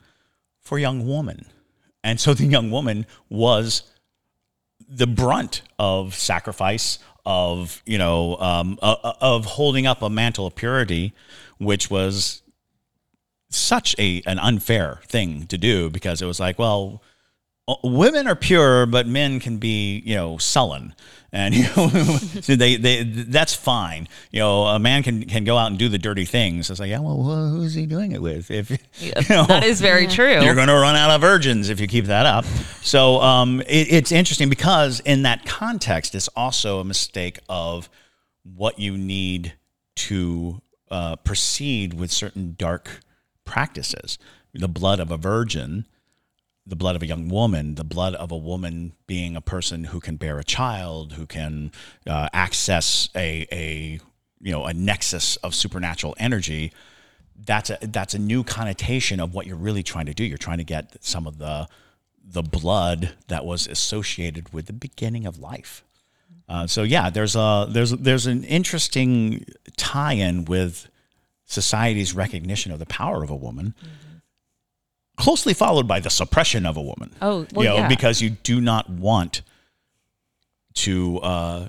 [0.62, 1.46] for young woman,
[2.04, 3.84] and so the young woman was
[4.88, 10.48] the brunt of sacrifice of you know um, uh, uh, of holding up a mantle
[10.48, 11.14] of purity,
[11.58, 12.42] which was
[13.50, 17.02] such a an unfair thing to do because it was like well
[17.84, 20.94] women are pure but men can be you know sullen.
[21.32, 21.90] And you know
[22.42, 24.08] so they, they that's fine.
[24.32, 26.70] You know a man can can go out and do the dirty things.
[26.70, 28.52] It's like yeah well who's he doing it with?
[28.52, 30.42] If you know, that is very true.
[30.42, 32.46] you're going to run out of virgins if you keep that up.
[32.82, 37.90] So um, it, it's interesting because in that context, it's also a mistake of
[38.44, 39.54] what you need
[39.96, 40.62] to
[40.92, 43.02] uh, proceed with certain dark
[43.44, 44.18] practices.
[44.54, 45.86] The blood of a virgin,
[46.68, 50.00] the blood of a young woman, the blood of a woman being a person who
[50.00, 51.72] can bear a child, who can
[52.08, 54.00] uh, access a, a
[54.42, 56.72] you know a nexus of supernatural energy
[57.44, 60.24] that's a that's a new connotation of what you're really trying to do.
[60.24, 61.68] You're trying to get some of the
[62.24, 65.84] the blood that was associated with the beginning of life.
[66.48, 69.46] Uh, so yeah, there's a there's there's an interesting
[69.78, 70.90] tie-in with
[71.46, 73.76] society's recognition of the power of a woman,
[75.16, 77.14] closely followed by the suppression of a woman.
[77.22, 77.88] Oh, well, you know, yeah.
[77.88, 79.42] because you do not want
[80.76, 81.68] to uh,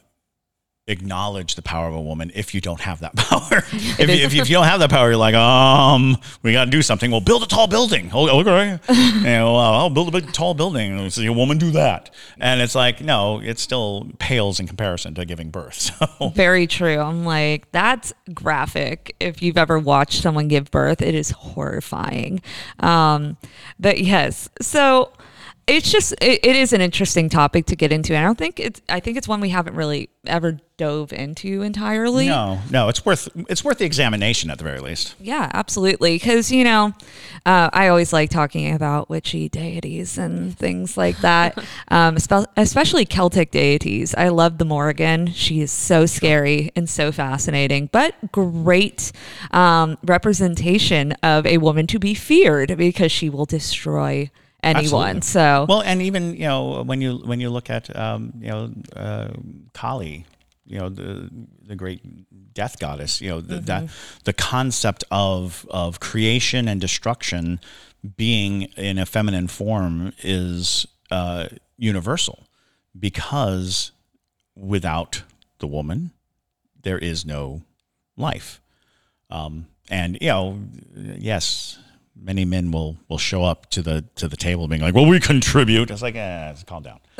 [0.88, 3.58] acknowledge the power of a woman if you don't have that power.
[3.72, 6.66] if, you, if, you, if you don't have that power, you're like, um, we got
[6.66, 7.10] to do something.
[7.10, 8.10] Well, build a tall building.
[8.12, 8.78] Oh, okay.
[8.88, 10.98] you know, I'll build a big tall building.
[10.98, 12.14] And see a woman do that.
[12.38, 15.92] And it's like, no, it still pales in comparison to giving birth.
[15.96, 16.98] So Very true.
[16.98, 19.14] I'm like, that's graphic.
[19.20, 22.42] If you've ever watched someone give birth, it is horrifying.
[22.80, 23.36] Um,
[23.78, 25.12] but yes, so
[25.66, 28.16] it's just it, it is an interesting topic to get into.
[28.16, 32.28] I don't think it's I think it's one we haven't really ever dove into entirely.
[32.28, 35.16] No, no, it's worth it's worth the examination at the very least.
[35.18, 36.14] Yeah, absolutely.
[36.14, 36.92] Because you know,
[37.44, 41.58] uh, I always like talking about witchy deities and things like that,
[41.88, 42.16] um,
[42.56, 44.14] especially Celtic deities.
[44.14, 45.32] I love the Morrigan.
[45.32, 49.10] She is so scary and so fascinating, but great
[49.50, 54.30] um, representation of a woman to be feared because she will destroy
[54.66, 55.16] anyone.
[55.16, 55.20] Absolutely.
[55.22, 58.72] So Well, and even you know when you when you look at um, you know
[58.94, 59.28] uh,
[59.72, 60.26] Kali,
[60.64, 61.30] you know the
[61.66, 62.00] the great
[62.54, 63.88] death goddess, you know the, that
[64.24, 67.60] the concept of of creation and destruction
[68.16, 72.46] being in a feminine form is uh, universal
[72.98, 73.92] because
[74.54, 75.22] without
[75.58, 76.12] the woman
[76.82, 77.62] there is no
[78.16, 78.60] life.
[79.28, 80.60] Um, and you know,
[80.94, 81.78] yes,
[82.18, 85.20] many men will will show up to the to the table being like, "Well, we
[85.20, 87.00] contribute." It's like, eh, calm down.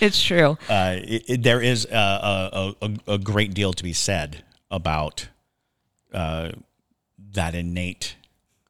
[0.00, 0.58] it's true.
[0.68, 5.28] Uh, it, it, there is a, a, a, a great deal to be said about
[6.12, 6.50] uh,
[7.32, 8.16] that innate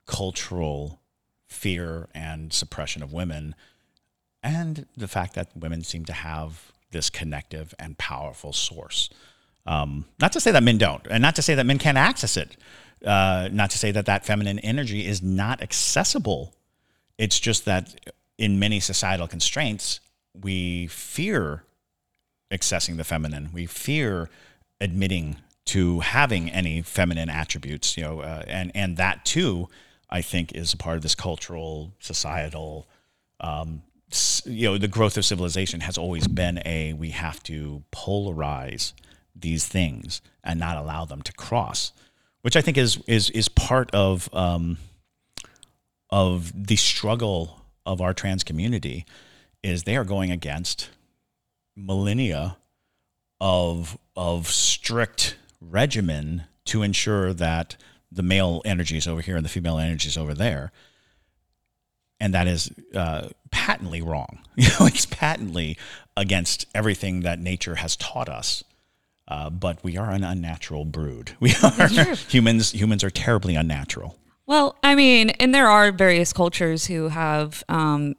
[0.07, 1.01] cultural
[1.47, 3.55] fear and suppression of women,
[4.43, 9.11] and the fact that women seem to have this connective and powerful source.
[9.67, 12.37] Um, not to say that men don't, and not to say that men can't access
[12.37, 12.57] it.
[13.05, 16.55] Uh, not to say that that feminine energy is not accessible.
[17.17, 20.01] It's just that in many societal constraints,
[20.41, 21.65] we fear
[22.51, 23.51] accessing the feminine.
[23.53, 24.31] We fear
[24.81, 25.37] admitting
[25.67, 27.97] to having any feminine attributes.
[27.97, 29.69] You know, uh, and and that too,
[30.09, 32.89] I think, is a part of this cultural, societal.
[33.41, 33.83] Um,
[34.45, 38.93] you know, the growth of civilization has always been a we have to polarize
[39.37, 41.93] these things and not allow them to cross
[42.43, 44.79] which I think is is is part of um,
[46.11, 49.05] of the struggle of our trans community,
[49.63, 50.91] is they are going against
[51.77, 52.57] millennia
[53.41, 57.77] of of strict regimen to ensure that
[58.11, 60.73] the male energy is over here and the female energy is over there,
[62.21, 64.41] and that is uh, patently wrong.
[64.59, 65.79] You know, it's patently
[66.17, 68.65] against everything that nature has taught us.
[69.29, 71.33] Uh, but we are an unnatural brood.
[71.41, 72.73] We are humans.
[72.73, 74.17] Humans are terribly unnatural.
[74.47, 78.17] Well, I mean, and there are various cultures who have um,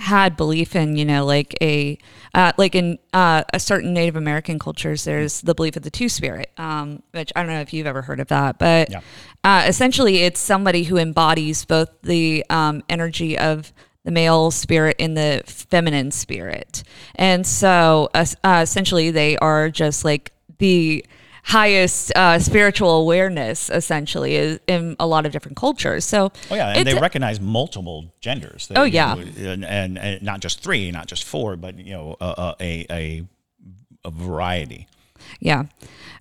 [0.00, 1.98] had belief in, you know, like a
[2.34, 6.08] uh, like in uh, a certain Native American cultures, there's the belief of the two
[6.08, 9.00] spirit, um, which I don't know if you've ever heard of that, but yeah.
[9.44, 13.72] uh, essentially, it's somebody who embodies both the um, energy of
[14.04, 16.82] the male spirit and the feminine spirit,
[17.16, 18.24] and so uh,
[18.62, 21.04] essentially, they are just like the
[21.44, 26.04] highest uh, spiritual awareness essentially is in a lot of different cultures.
[26.04, 28.68] So oh yeah and they recognize multiple genders.
[28.68, 29.14] They, oh yeah.
[29.16, 33.28] and, and, and, not just three not just four but you know a, a, a,
[34.04, 34.86] a variety.
[35.40, 35.64] Yeah.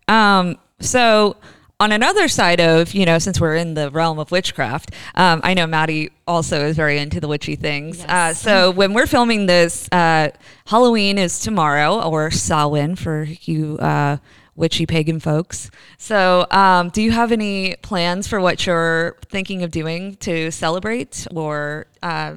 [0.08, 1.36] Um, so
[1.80, 5.54] on another side of you know since we're in the realm of witchcraft um, i
[5.54, 8.10] know Mattie also is very into the witchy things yes.
[8.10, 10.30] uh, so when we're filming this uh,
[10.66, 14.18] halloween is tomorrow or samhain for you uh,
[14.56, 15.70] witchy pagan folks
[16.00, 21.28] so um, do you have any plans for what you're thinking of doing to celebrate
[21.36, 22.36] or uh,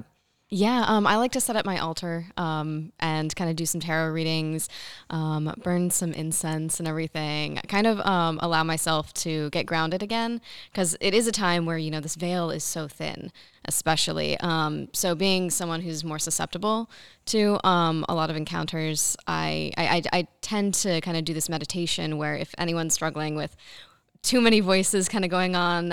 [0.53, 3.81] yeah, um, I like to set up my altar um, and kind of do some
[3.81, 4.69] tarot readings,
[5.09, 7.61] um, burn some incense and everything.
[7.69, 10.41] Kind of um, allow myself to get grounded again
[10.73, 13.31] because it is a time where you know this veil is so thin,
[13.67, 14.37] especially.
[14.41, 16.91] Um, so being someone who's more susceptible
[17.27, 21.49] to um, a lot of encounters, I, I, I tend to kind of do this
[21.49, 23.55] meditation where if anyone's struggling with
[24.23, 25.93] too many voices kind of going on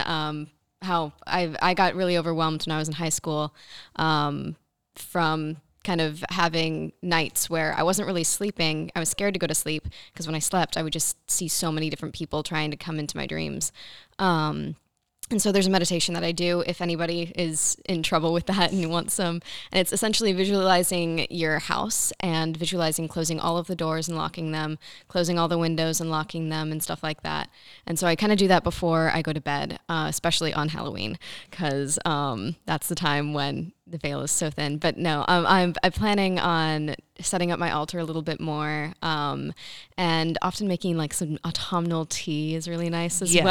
[0.82, 3.54] how I I got really overwhelmed when I was in high school
[3.96, 4.56] um,
[4.96, 8.92] from kind of having nights where I wasn't really sleeping.
[8.96, 11.48] I was scared to go to sleep because when I slept, I would just see
[11.48, 13.72] so many different people trying to come into my dreams.
[14.20, 14.76] Um,
[15.30, 18.72] and so there's a meditation that I do if anybody is in trouble with that
[18.72, 19.42] and wants some.
[19.72, 24.54] And it's essentially visualizing your house and visualizing closing all of the doors and locking
[24.54, 27.50] them, closing all the windows and locking them and stuff like that.
[27.86, 30.70] And so I kind of do that before I go to bed, uh, especially on
[30.70, 31.20] Halloween,
[31.50, 34.78] because um, that's the time when the veil is so thin.
[34.78, 38.94] But no, um, I'm, I'm planning on setting up my altar a little bit more,
[39.02, 39.54] um,
[39.98, 43.44] and often making like some autumnal tea is really nice as yes.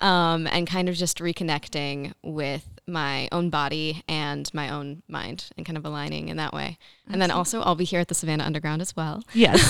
[0.00, 5.50] well, um, and kind of just reconnecting with my own body and my own mind
[5.56, 6.78] and kind of aligning in that way.
[7.08, 9.22] And then also, I'll be here at the Savannah Underground as well.
[9.34, 9.60] Yes.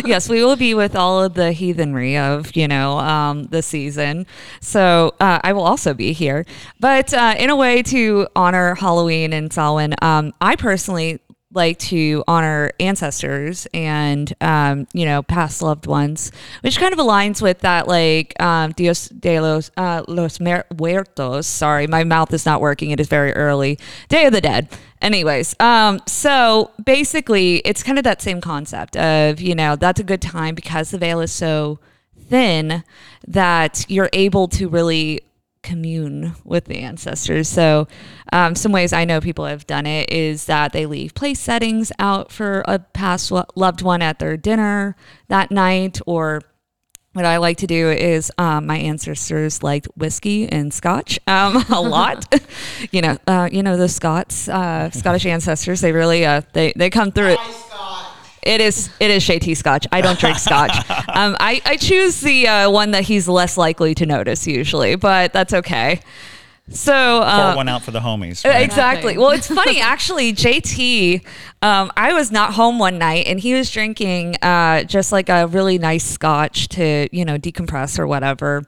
[0.04, 4.26] yes, we will be with all of the heathenry of, you know, um, the season.
[4.60, 6.44] So uh, I will also be here.
[6.80, 11.20] But uh, in a way to honor Halloween and Samhain, um, I personally
[11.54, 16.32] like to honor ancestors and um, you know past loved ones,
[16.62, 21.46] which kind of aligns with that like um, Dios de los uh, los muertos.
[21.46, 22.90] Sorry, my mouth is not working.
[22.90, 23.78] It is very early.
[24.08, 24.68] Day of the Dead.
[25.00, 30.04] Anyways, um, so basically, it's kind of that same concept of you know that's a
[30.04, 31.78] good time because the veil is so
[32.28, 32.82] thin
[33.26, 35.20] that you're able to really
[35.62, 37.48] commune with the ancestors.
[37.48, 37.88] So,
[38.32, 41.92] um, some ways I know people have done it is that they leave place settings
[41.98, 44.96] out for a past loved one at their dinner
[45.28, 46.42] that night, or
[47.12, 51.80] what I like to do is um, my ancestors liked whiskey and scotch um, a
[51.80, 52.32] lot.
[52.90, 55.80] you know, uh, you know the Scots, uh, Scottish ancestors.
[55.80, 57.38] They really uh, they they come through it.
[58.42, 59.86] It is it is Shay Scotch.
[59.92, 60.76] I don't drink Scotch.
[61.12, 65.32] Um, I I choose the uh, one that he's less likely to notice usually, but
[65.32, 66.00] that's okay.
[66.70, 68.44] So uh, pour one out for the homies.
[68.44, 68.62] Right?
[68.62, 69.18] Exactly.
[69.18, 70.32] Well, it's funny actually.
[70.32, 71.22] JT,
[71.60, 75.46] um, I was not home one night, and he was drinking uh, just like a
[75.48, 78.64] really nice scotch to you know decompress or whatever,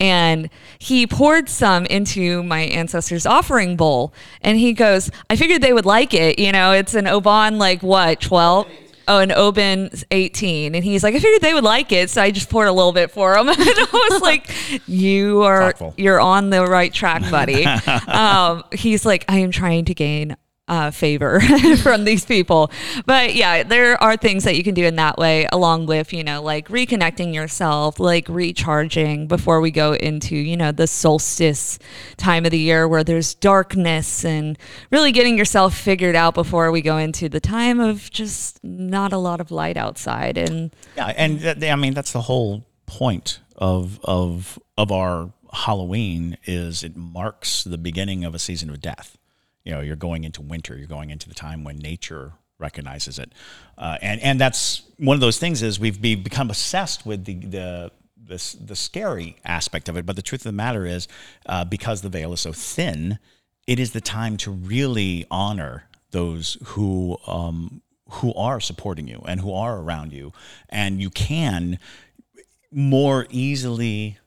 [0.00, 4.12] and he poured some into my ancestors' offering bowl,
[4.42, 6.38] and he goes, "I figured they would like it.
[6.38, 8.66] You know, it's an Oban like what twelve."
[9.08, 10.74] Oh, and Oban's 18.
[10.74, 12.10] And he's like, I figured they would like it.
[12.10, 13.48] So I just poured a little bit for him.
[13.48, 14.50] and I was like,
[14.88, 15.94] you are, Thoughtful.
[15.96, 17.64] you're on the right track, buddy.
[18.08, 20.36] um, he's like, I am trying to gain
[20.68, 21.40] uh, favor
[21.82, 22.70] from these people.
[23.04, 26.24] But yeah, there are things that you can do in that way, along with, you
[26.24, 31.78] know, like reconnecting yourself, like recharging before we go into, you know, the solstice
[32.16, 34.58] time of the year where there's darkness and
[34.90, 39.18] really getting yourself figured out before we go into the time of just not a
[39.18, 40.36] lot of light outside.
[40.36, 46.36] And yeah, and th- I mean, that's the whole point of, of, of our Halloween
[46.44, 49.16] is it marks the beginning of a season of death
[49.66, 53.32] you know you're going into winter you're going into the time when nature recognizes it.
[53.76, 57.92] Uh, and and that's one of those things is we've become obsessed with the the
[58.28, 60.04] the, the scary aspect of it.
[60.04, 61.06] But the truth of the matter is
[61.46, 63.18] uh, because the veil is so thin
[63.66, 69.40] it is the time to really honor those who um, who are supporting you and
[69.40, 70.32] who are around you.
[70.68, 71.78] And you can
[72.70, 74.18] more easily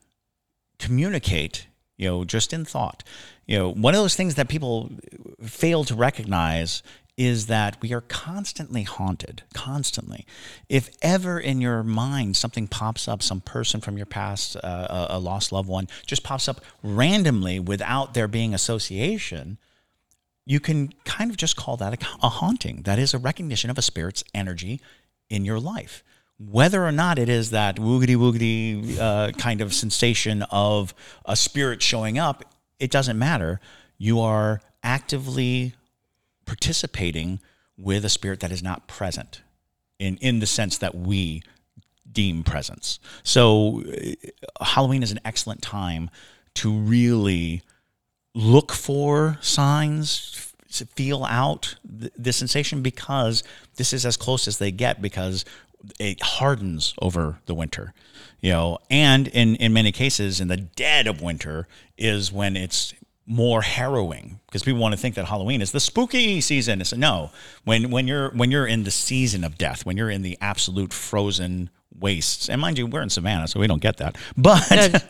[0.78, 1.66] communicate
[1.96, 3.02] you know just in thought.
[3.46, 4.90] You know, one of those things that people
[5.42, 6.82] fail to recognize
[7.16, 10.24] is that we are constantly haunted, constantly.
[10.70, 15.18] If ever in your mind something pops up, some person from your past, uh, a
[15.18, 19.58] lost loved one, just pops up randomly without there being association,
[20.46, 22.82] you can kind of just call that a, a haunting.
[22.84, 24.80] That is a recognition of a spirit's energy
[25.28, 26.02] in your life.
[26.38, 30.94] Whether or not it is that woogity woogity uh, kind of sensation of
[31.26, 32.44] a spirit showing up
[32.78, 33.60] it doesn't matter.
[33.98, 35.74] You are actively
[36.46, 37.40] participating
[37.76, 39.42] with a spirit that is not present
[39.98, 41.42] in, in the sense that we
[42.10, 42.98] deem presence.
[43.22, 46.10] So, uh, Halloween is an excellent time
[46.54, 47.62] to really
[48.34, 53.42] look for signs, feel out the, the sensation because
[53.76, 55.44] this is as close as they get because
[55.98, 57.94] it hardens over the winter
[58.40, 61.66] you know and in in many cases in the dead of winter
[61.96, 62.94] is when it's
[63.30, 66.80] more harrowing because people want to think that Halloween is the spooky season.
[66.80, 67.30] It's no,
[67.64, 70.92] when when you're when you're in the season of death, when you're in the absolute
[70.92, 74.18] frozen wastes, and mind you, we're in Savannah, so we don't get that.
[74.36, 75.04] But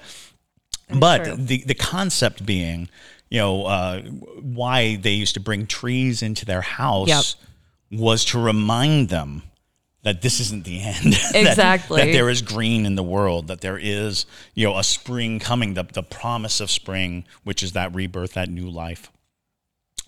[0.99, 1.37] but true.
[1.37, 2.91] the the concept being,
[3.31, 7.25] you know, uh, why they used to bring trees into their house yep.
[7.99, 9.45] was to remind them
[10.03, 11.15] that this isn't the end.
[11.35, 12.01] Exactly.
[12.01, 15.39] that, that, there is green in the world, that there is, you know, a spring
[15.39, 19.11] coming, the, the promise of spring, which is that rebirth, that new life.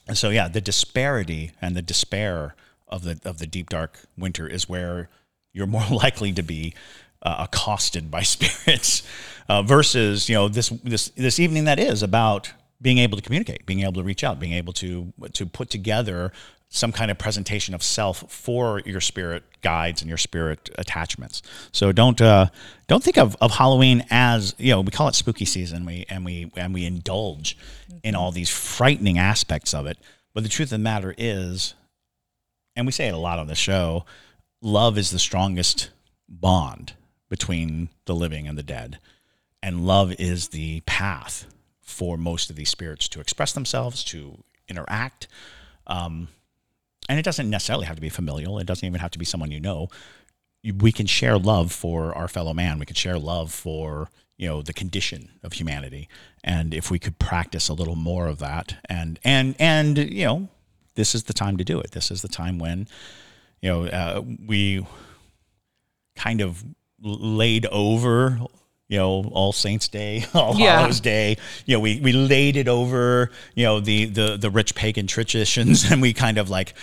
[0.09, 2.55] And so, yeah, the disparity and the despair
[2.89, 5.09] of the, of the deep, dark winter is where
[5.53, 6.75] you're more likely to be
[7.23, 9.03] uh, accosted by spirits
[9.49, 13.65] uh, versus, you know, this, this, this evening that is about being able to communicate,
[13.65, 16.33] being able to reach out, being able to, to put together
[16.75, 21.43] some kind of presentation of self for your spirit guides and your spirit attachments.
[21.71, 22.47] So don't uh,
[22.89, 25.85] don't think of, of Halloween as you know we call it spooky season.
[25.85, 27.59] We and we and we indulge
[28.03, 29.99] in all these frightening aspects of it.
[30.35, 31.75] But the truth of the matter is,
[32.75, 34.07] and we say it a lot on the show,
[34.63, 35.91] love is the strongest
[36.27, 36.95] bond
[37.29, 38.99] between the living and the dead,
[39.63, 41.47] and love is the path
[41.83, 45.29] for most of these spirits to express themselves, to interact.
[45.87, 46.29] Um,
[47.09, 48.59] and it doesn't necessarily have to be familial.
[48.59, 49.89] It doesn't even have to be someone you know.
[50.77, 52.79] We can share love for our fellow man.
[52.79, 56.09] We can share love for you know the condition of humanity.
[56.43, 60.49] And if we could practice a little more of that, and and and you know,
[60.95, 61.93] this is the time to do it.
[61.93, 62.89] This is the time when
[63.61, 64.87] you know uh, we
[66.17, 66.65] kind of
[67.01, 68.41] laid over
[68.93, 70.81] you know all saints day all Yeah.
[70.81, 74.75] hallows day you know we we laid it over you know the the the rich
[74.75, 76.75] pagan traditions and we kind of like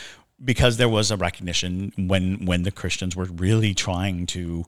[0.44, 4.66] because there was a recognition when when the christians were really trying to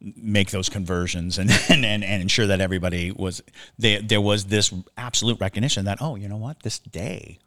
[0.00, 3.42] make those conversions and and, and, and ensure that everybody was
[3.78, 7.38] there there was this absolute recognition that oh you know what this day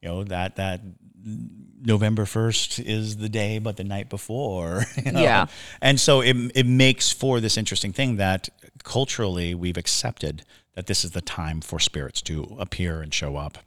[0.00, 0.80] you know that that
[1.84, 5.20] November 1st is the day but the night before you know?
[5.20, 5.46] Yeah.
[5.80, 8.48] and so it, it makes for this interesting thing that
[8.84, 13.58] culturally we've accepted that this is the time for spirits to appear and show up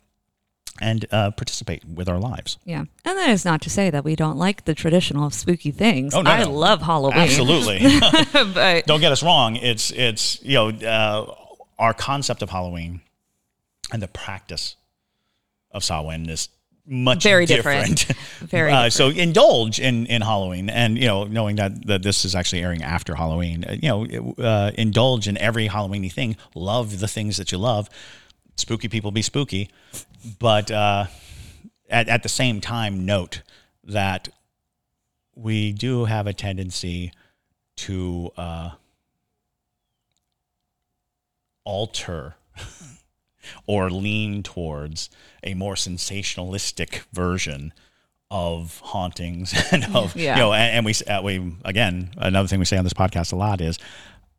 [0.81, 2.79] and uh, participate with our lives Yeah.
[3.05, 6.13] And that is not to say that we don't like the traditional spooky things.
[6.13, 6.51] Oh, no, I no.
[6.51, 7.17] love Halloween.
[7.19, 7.79] absolutely
[8.53, 11.33] but don't get us wrong it's it's you know uh,
[11.79, 13.01] our concept of halloween
[13.93, 14.75] and the practice
[15.71, 16.49] of Samhain is
[16.87, 18.05] much Very different.
[18.39, 20.69] Very uh, so indulge in in halloween.
[20.69, 24.33] And you know knowing that that this is actually airing after halloween uh, you know
[24.37, 26.37] uh, indulge in every halloweeny thing.
[26.53, 27.89] Love the things that you love.
[28.57, 29.69] Spooky people be spooky.
[30.39, 31.05] But uh,
[31.89, 33.41] at, at the same time note
[33.83, 34.29] that
[35.35, 37.11] we do have a tendency
[37.75, 38.69] to uh,
[41.65, 42.35] alter
[43.67, 45.09] or lean towards
[45.43, 47.73] a more sensationalistic version
[48.31, 50.35] of hauntings and of Yeah.
[50.35, 53.31] you know and, and we uh, we again another thing we say on this podcast
[53.31, 53.77] a lot is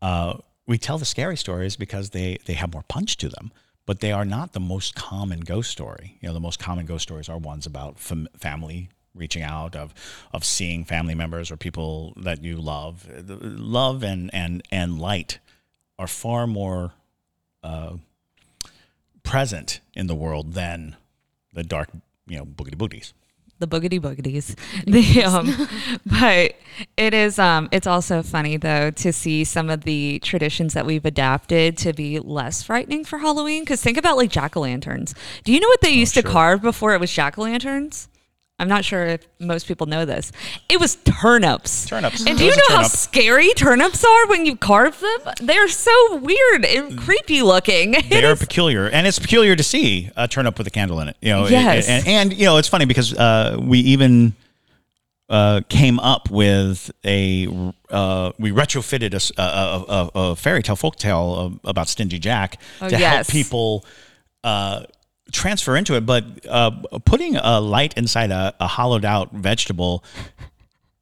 [0.02, 0.34] uh,
[0.66, 3.52] we tell the scary stories because they they have more punch to them
[3.86, 6.18] but they are not the most common ghost story.
[6.20, 9.94] You know the most common ghost stories are ones about fam- family reaching out of
[10.32, 13.06] of seeing family members or people that you love.
[13.28, 15.38] Love and and and light
[16.00, 16.94] are far more
[17.62, 17.94] uh,
[19.26, 20.96] present in the world than
[21.52, 21.90] the dark
[22.26, 23.12] you know boogity booties
[23.58, 24.54] the boogity boogities.
[24.86, 25.46] The, um,
[26.06, 26.56] but
[26.98, 31.06] it is um, it's also funny though to see some of the traditions that we've
[31.06, 33.62] adapted to be less frightening for Halloween.
[33.62, 35.14] Because think about like jack o' lanterns.
[35.44, 36.32] Do you know what they used to Oh, sure.
[36.32, 38.08] carve before it was jack o' lanterns?
[38.58, 40.32] I'm not sure if most people know this.
[40.70, 41.86] It was turnips.
[41.86, 42.24] Turnips.
[42.26, 45.34] And do you a know how scary turnips are when you carve them?
[45.42, 47.94] They're so weird and creepy looking.
[48.08, 51.16] They are peculiar, and it's peculiar to see a turnip with a candle in it.
[51.20, 51.86] You know, it- Yes.
[51.88, 54.32] and, and you know it's funny because uh, we even
[55.28, 57.46] uh, came up with a
[57.90, 63.14] uh, we retrofitted a fairy tale folk tale of- about Stingy Jack Oh, to yes.
[63.16, 63.84] help people.
[64.42, 64.84] Uh,
[65.32, 66.70] transfer into it but uh,
[67.04, 70.04] putting a light inside a, a hollowed out vegetable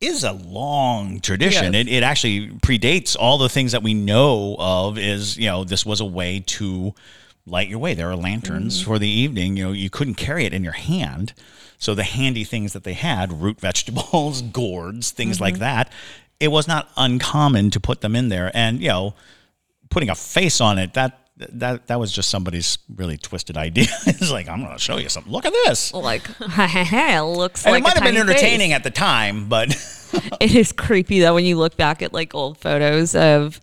[0.01, 1.73] is a long tradition.
[1.73, 1.87] Yes.
[1.87, 4.99] It, it actually predates all the things that we know of.
[4.99, 6.95] Is you know this was a way to
[7.47, 7.95] light your way.
[7.95, 8.91] There are lanterns Mm-hmm.
[8.91, 9.57] for the evening.
[9.57, 11.33] You know you couldn't carry it in your hand,
[11.79, 15.61] so the handy things that they had, root vegetables, gourds, things like Mm-hmm.
[15.61, 15.93] that.
[16.39, 19.15] It was not uncommon to put them in there, and you know,
[19.89, 21.21] putting a face on it that.
[21.37, 23.87] That that was just somebody's really twisted idea.
[24.07, 25.33] it's like I'm going to show you something.
[25.33, 28.43] Look at this, like, it looks and like it might have been tiny face.
[28.43, 29.75] entertaining at the time, but
[30.41, 33.61] It is creepy though when you look back at like old photos of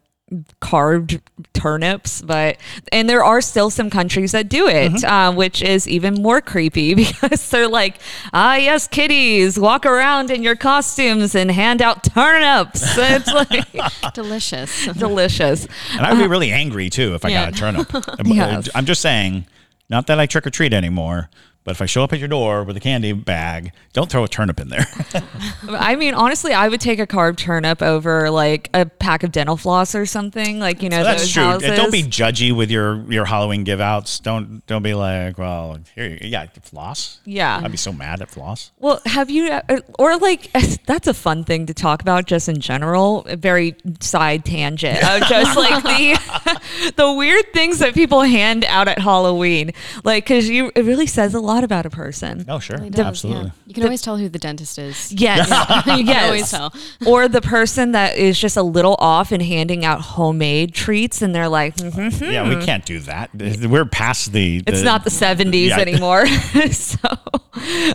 [0.61, 1.19] carved
[1.53, 2.57] turnips but
[2.91, 5.05] and there are still some countries that do it Mm-hmm.
[5.05, 7.97] uh, which is even more creepy because they're like
[8.33, 14.85] ah yes kitties walk around in your costumes and hand out turnips it's like Delicious.
[14.97, 17.45] delicious And I would be really angry too if I Yeah.
[17.45, 17.95] got a turnip.
[17.95, 18.69] I'm- Yes.
[18.73, 19.45] I'm just saying,
[19.89, 21.29] not that I trick or treat anymore,
[21.63, 24.27] but if I show up at your door with a candy bag, don't throw a
[24.27, 24.85] turnip in there.
[25.69, 29.57] I mean, honestly, I would take a carved turnip over like a pack of dental
[29.57, 30.59] floss or something.
[30.59, 31.43] Like you know, That's those true.
[31.43, 31.77] houses.
[31.77, 34.19] Don't be judgy with your your Halloween give outs.
[34.19, 37.19] Don't don't be like, well, here, you, yeah, floss.
[37.25, 37.61] Yeah.
[37.63, 38.71] I'd be so mad at floss.
[38.79, 40.51] Well, have you, uh, or like,
[40.85, 45.21] that's a fun thing to talk about just in general, a very side tangent of
[45.27, 49.71] just like the, the weird things that people hand out at Halloween.
[50.03, 52.45] Like, cause you, it really says a lot about a person.
[52.47, 53.07] Oh, sure, It does, yeah.
[53.07, 53.51] absolutely.
[53.67, 55.11] You can always tell who the dentist is.
[55.21, 55.49] Yes.
[55.87, 56.25] You can yes.
[56.25, 56.73] always tell.
[57.05, 61.33] Or the person that is just a little off and handing out homemade treats and
[61.35, 63.29] they're like, "Mhm." Yeah, we can't do that.
[63.35, 64.63] We're past the.
[64.65, 65.79] it's not the 70s Yeah.
[65.79, 66.27] anymore.
[66.71, 66.97] so,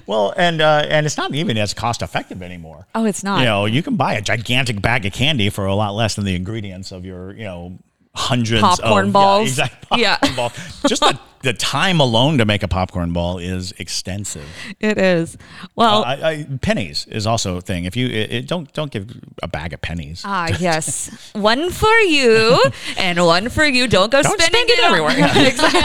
[0.06, 2.86] well, and uh, and it's not even as cost effective anymore.
[2.94, 3.40] oh, it's not.
[3.40, 6.24] You know, you can buy a gigantic bag of candy for a lot less than
[6.24, 7.78] the ingredients of your, you know,
[8.16, 9.58] hundreds Popcorn of balls.
[9.58, 10.00] Yeah, exactly.
[10.02, 10.18] Yeah.
[10.34, 10.52] Ball.
[10.88, 14.46] Just the, the time alone to make a popcorn ball is extensive.
[14.80, 15.38] It is.
[15.76, 17.84] Well, I, I, pennies is also a thing.
[17.84, 19.08] If you it, it- don't don't give
[19.42, 20.22] a bag of pennies.
[20.24, 21.30] Ah, yes.
[21.34, 22.60] one for you
[22.98, 23.86] and one for you.
[23.86, 25.46] Don't go Don't spending spend it on- everywhere.
[25.46, 25.82] exactly.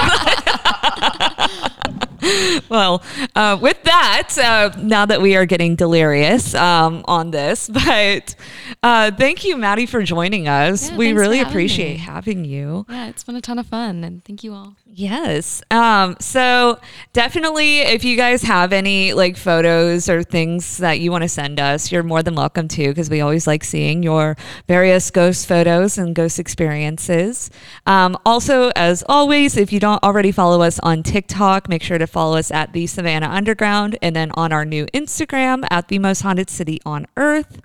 [2.69, 3.03] well,
[3.36, 8.36] uh, with that, uh, now that we are getting delirious um, on this, but
[8.84, 10.89] uh, thank you, Mattie, for joining us.
[10.89, 11.97] Yeah, we really having appreciate me.
[11.97, 12.86] having you.
[12.89, 14.76] Yeah, it's been a ton of fun, and thank you all.
[14.93, 15.63] Yes.
[15.72, 16.80] Um, so
[17.13, 21.61] definitely if you guys have any like photos or things that you want to send
[21.61, 24.36] us, you're more than welcome to because we always like seeing your
[24.67, 27.49] various ghost photos and ghost experiences.
[27.86, 32.07] Um, also, as always, if you don't already follow us on TikTok, make sure to
[32.12, 36.22] follow us at the Savannah Underground and then on our new Instagram at the most
[36.22, 37.62] haunted city on earth.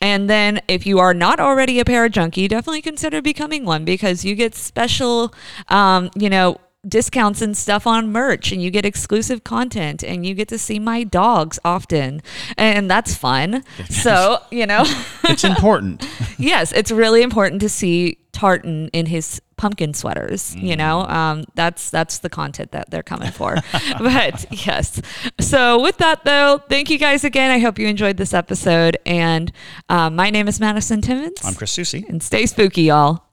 [0.00, 4.36] And then, if you are not already a Parajunkie, definitely consider becoming one because you
[4.36, 5.34] get special,
[5.68, 10.34] um, you know, discounts and stuff on merch and you get exclusive content and you
[10.34, 12.22] get to see my dogs often
[12.56, 14.84] and that's fun so you know
[15.24, 16.06] It's important.
[16.38, 21.00] yes it's really important to see tartan in his pumpkin sweaters you know?
[21.06, 23.56] Um, that's that's the content that they're coming for.
[23.98, 25.00] But yes.
[25.40, 27.50] So with that though thank you guys again.
[27.50, 28.96] I hope you enjoyed this episode.
[29.04, 29.52] And
[29.88, 31.40] um, my name is madison timmons.
[31.44, 32.06] I'm Chris Susi.
[32.08, 33.27] and stay spooky y'all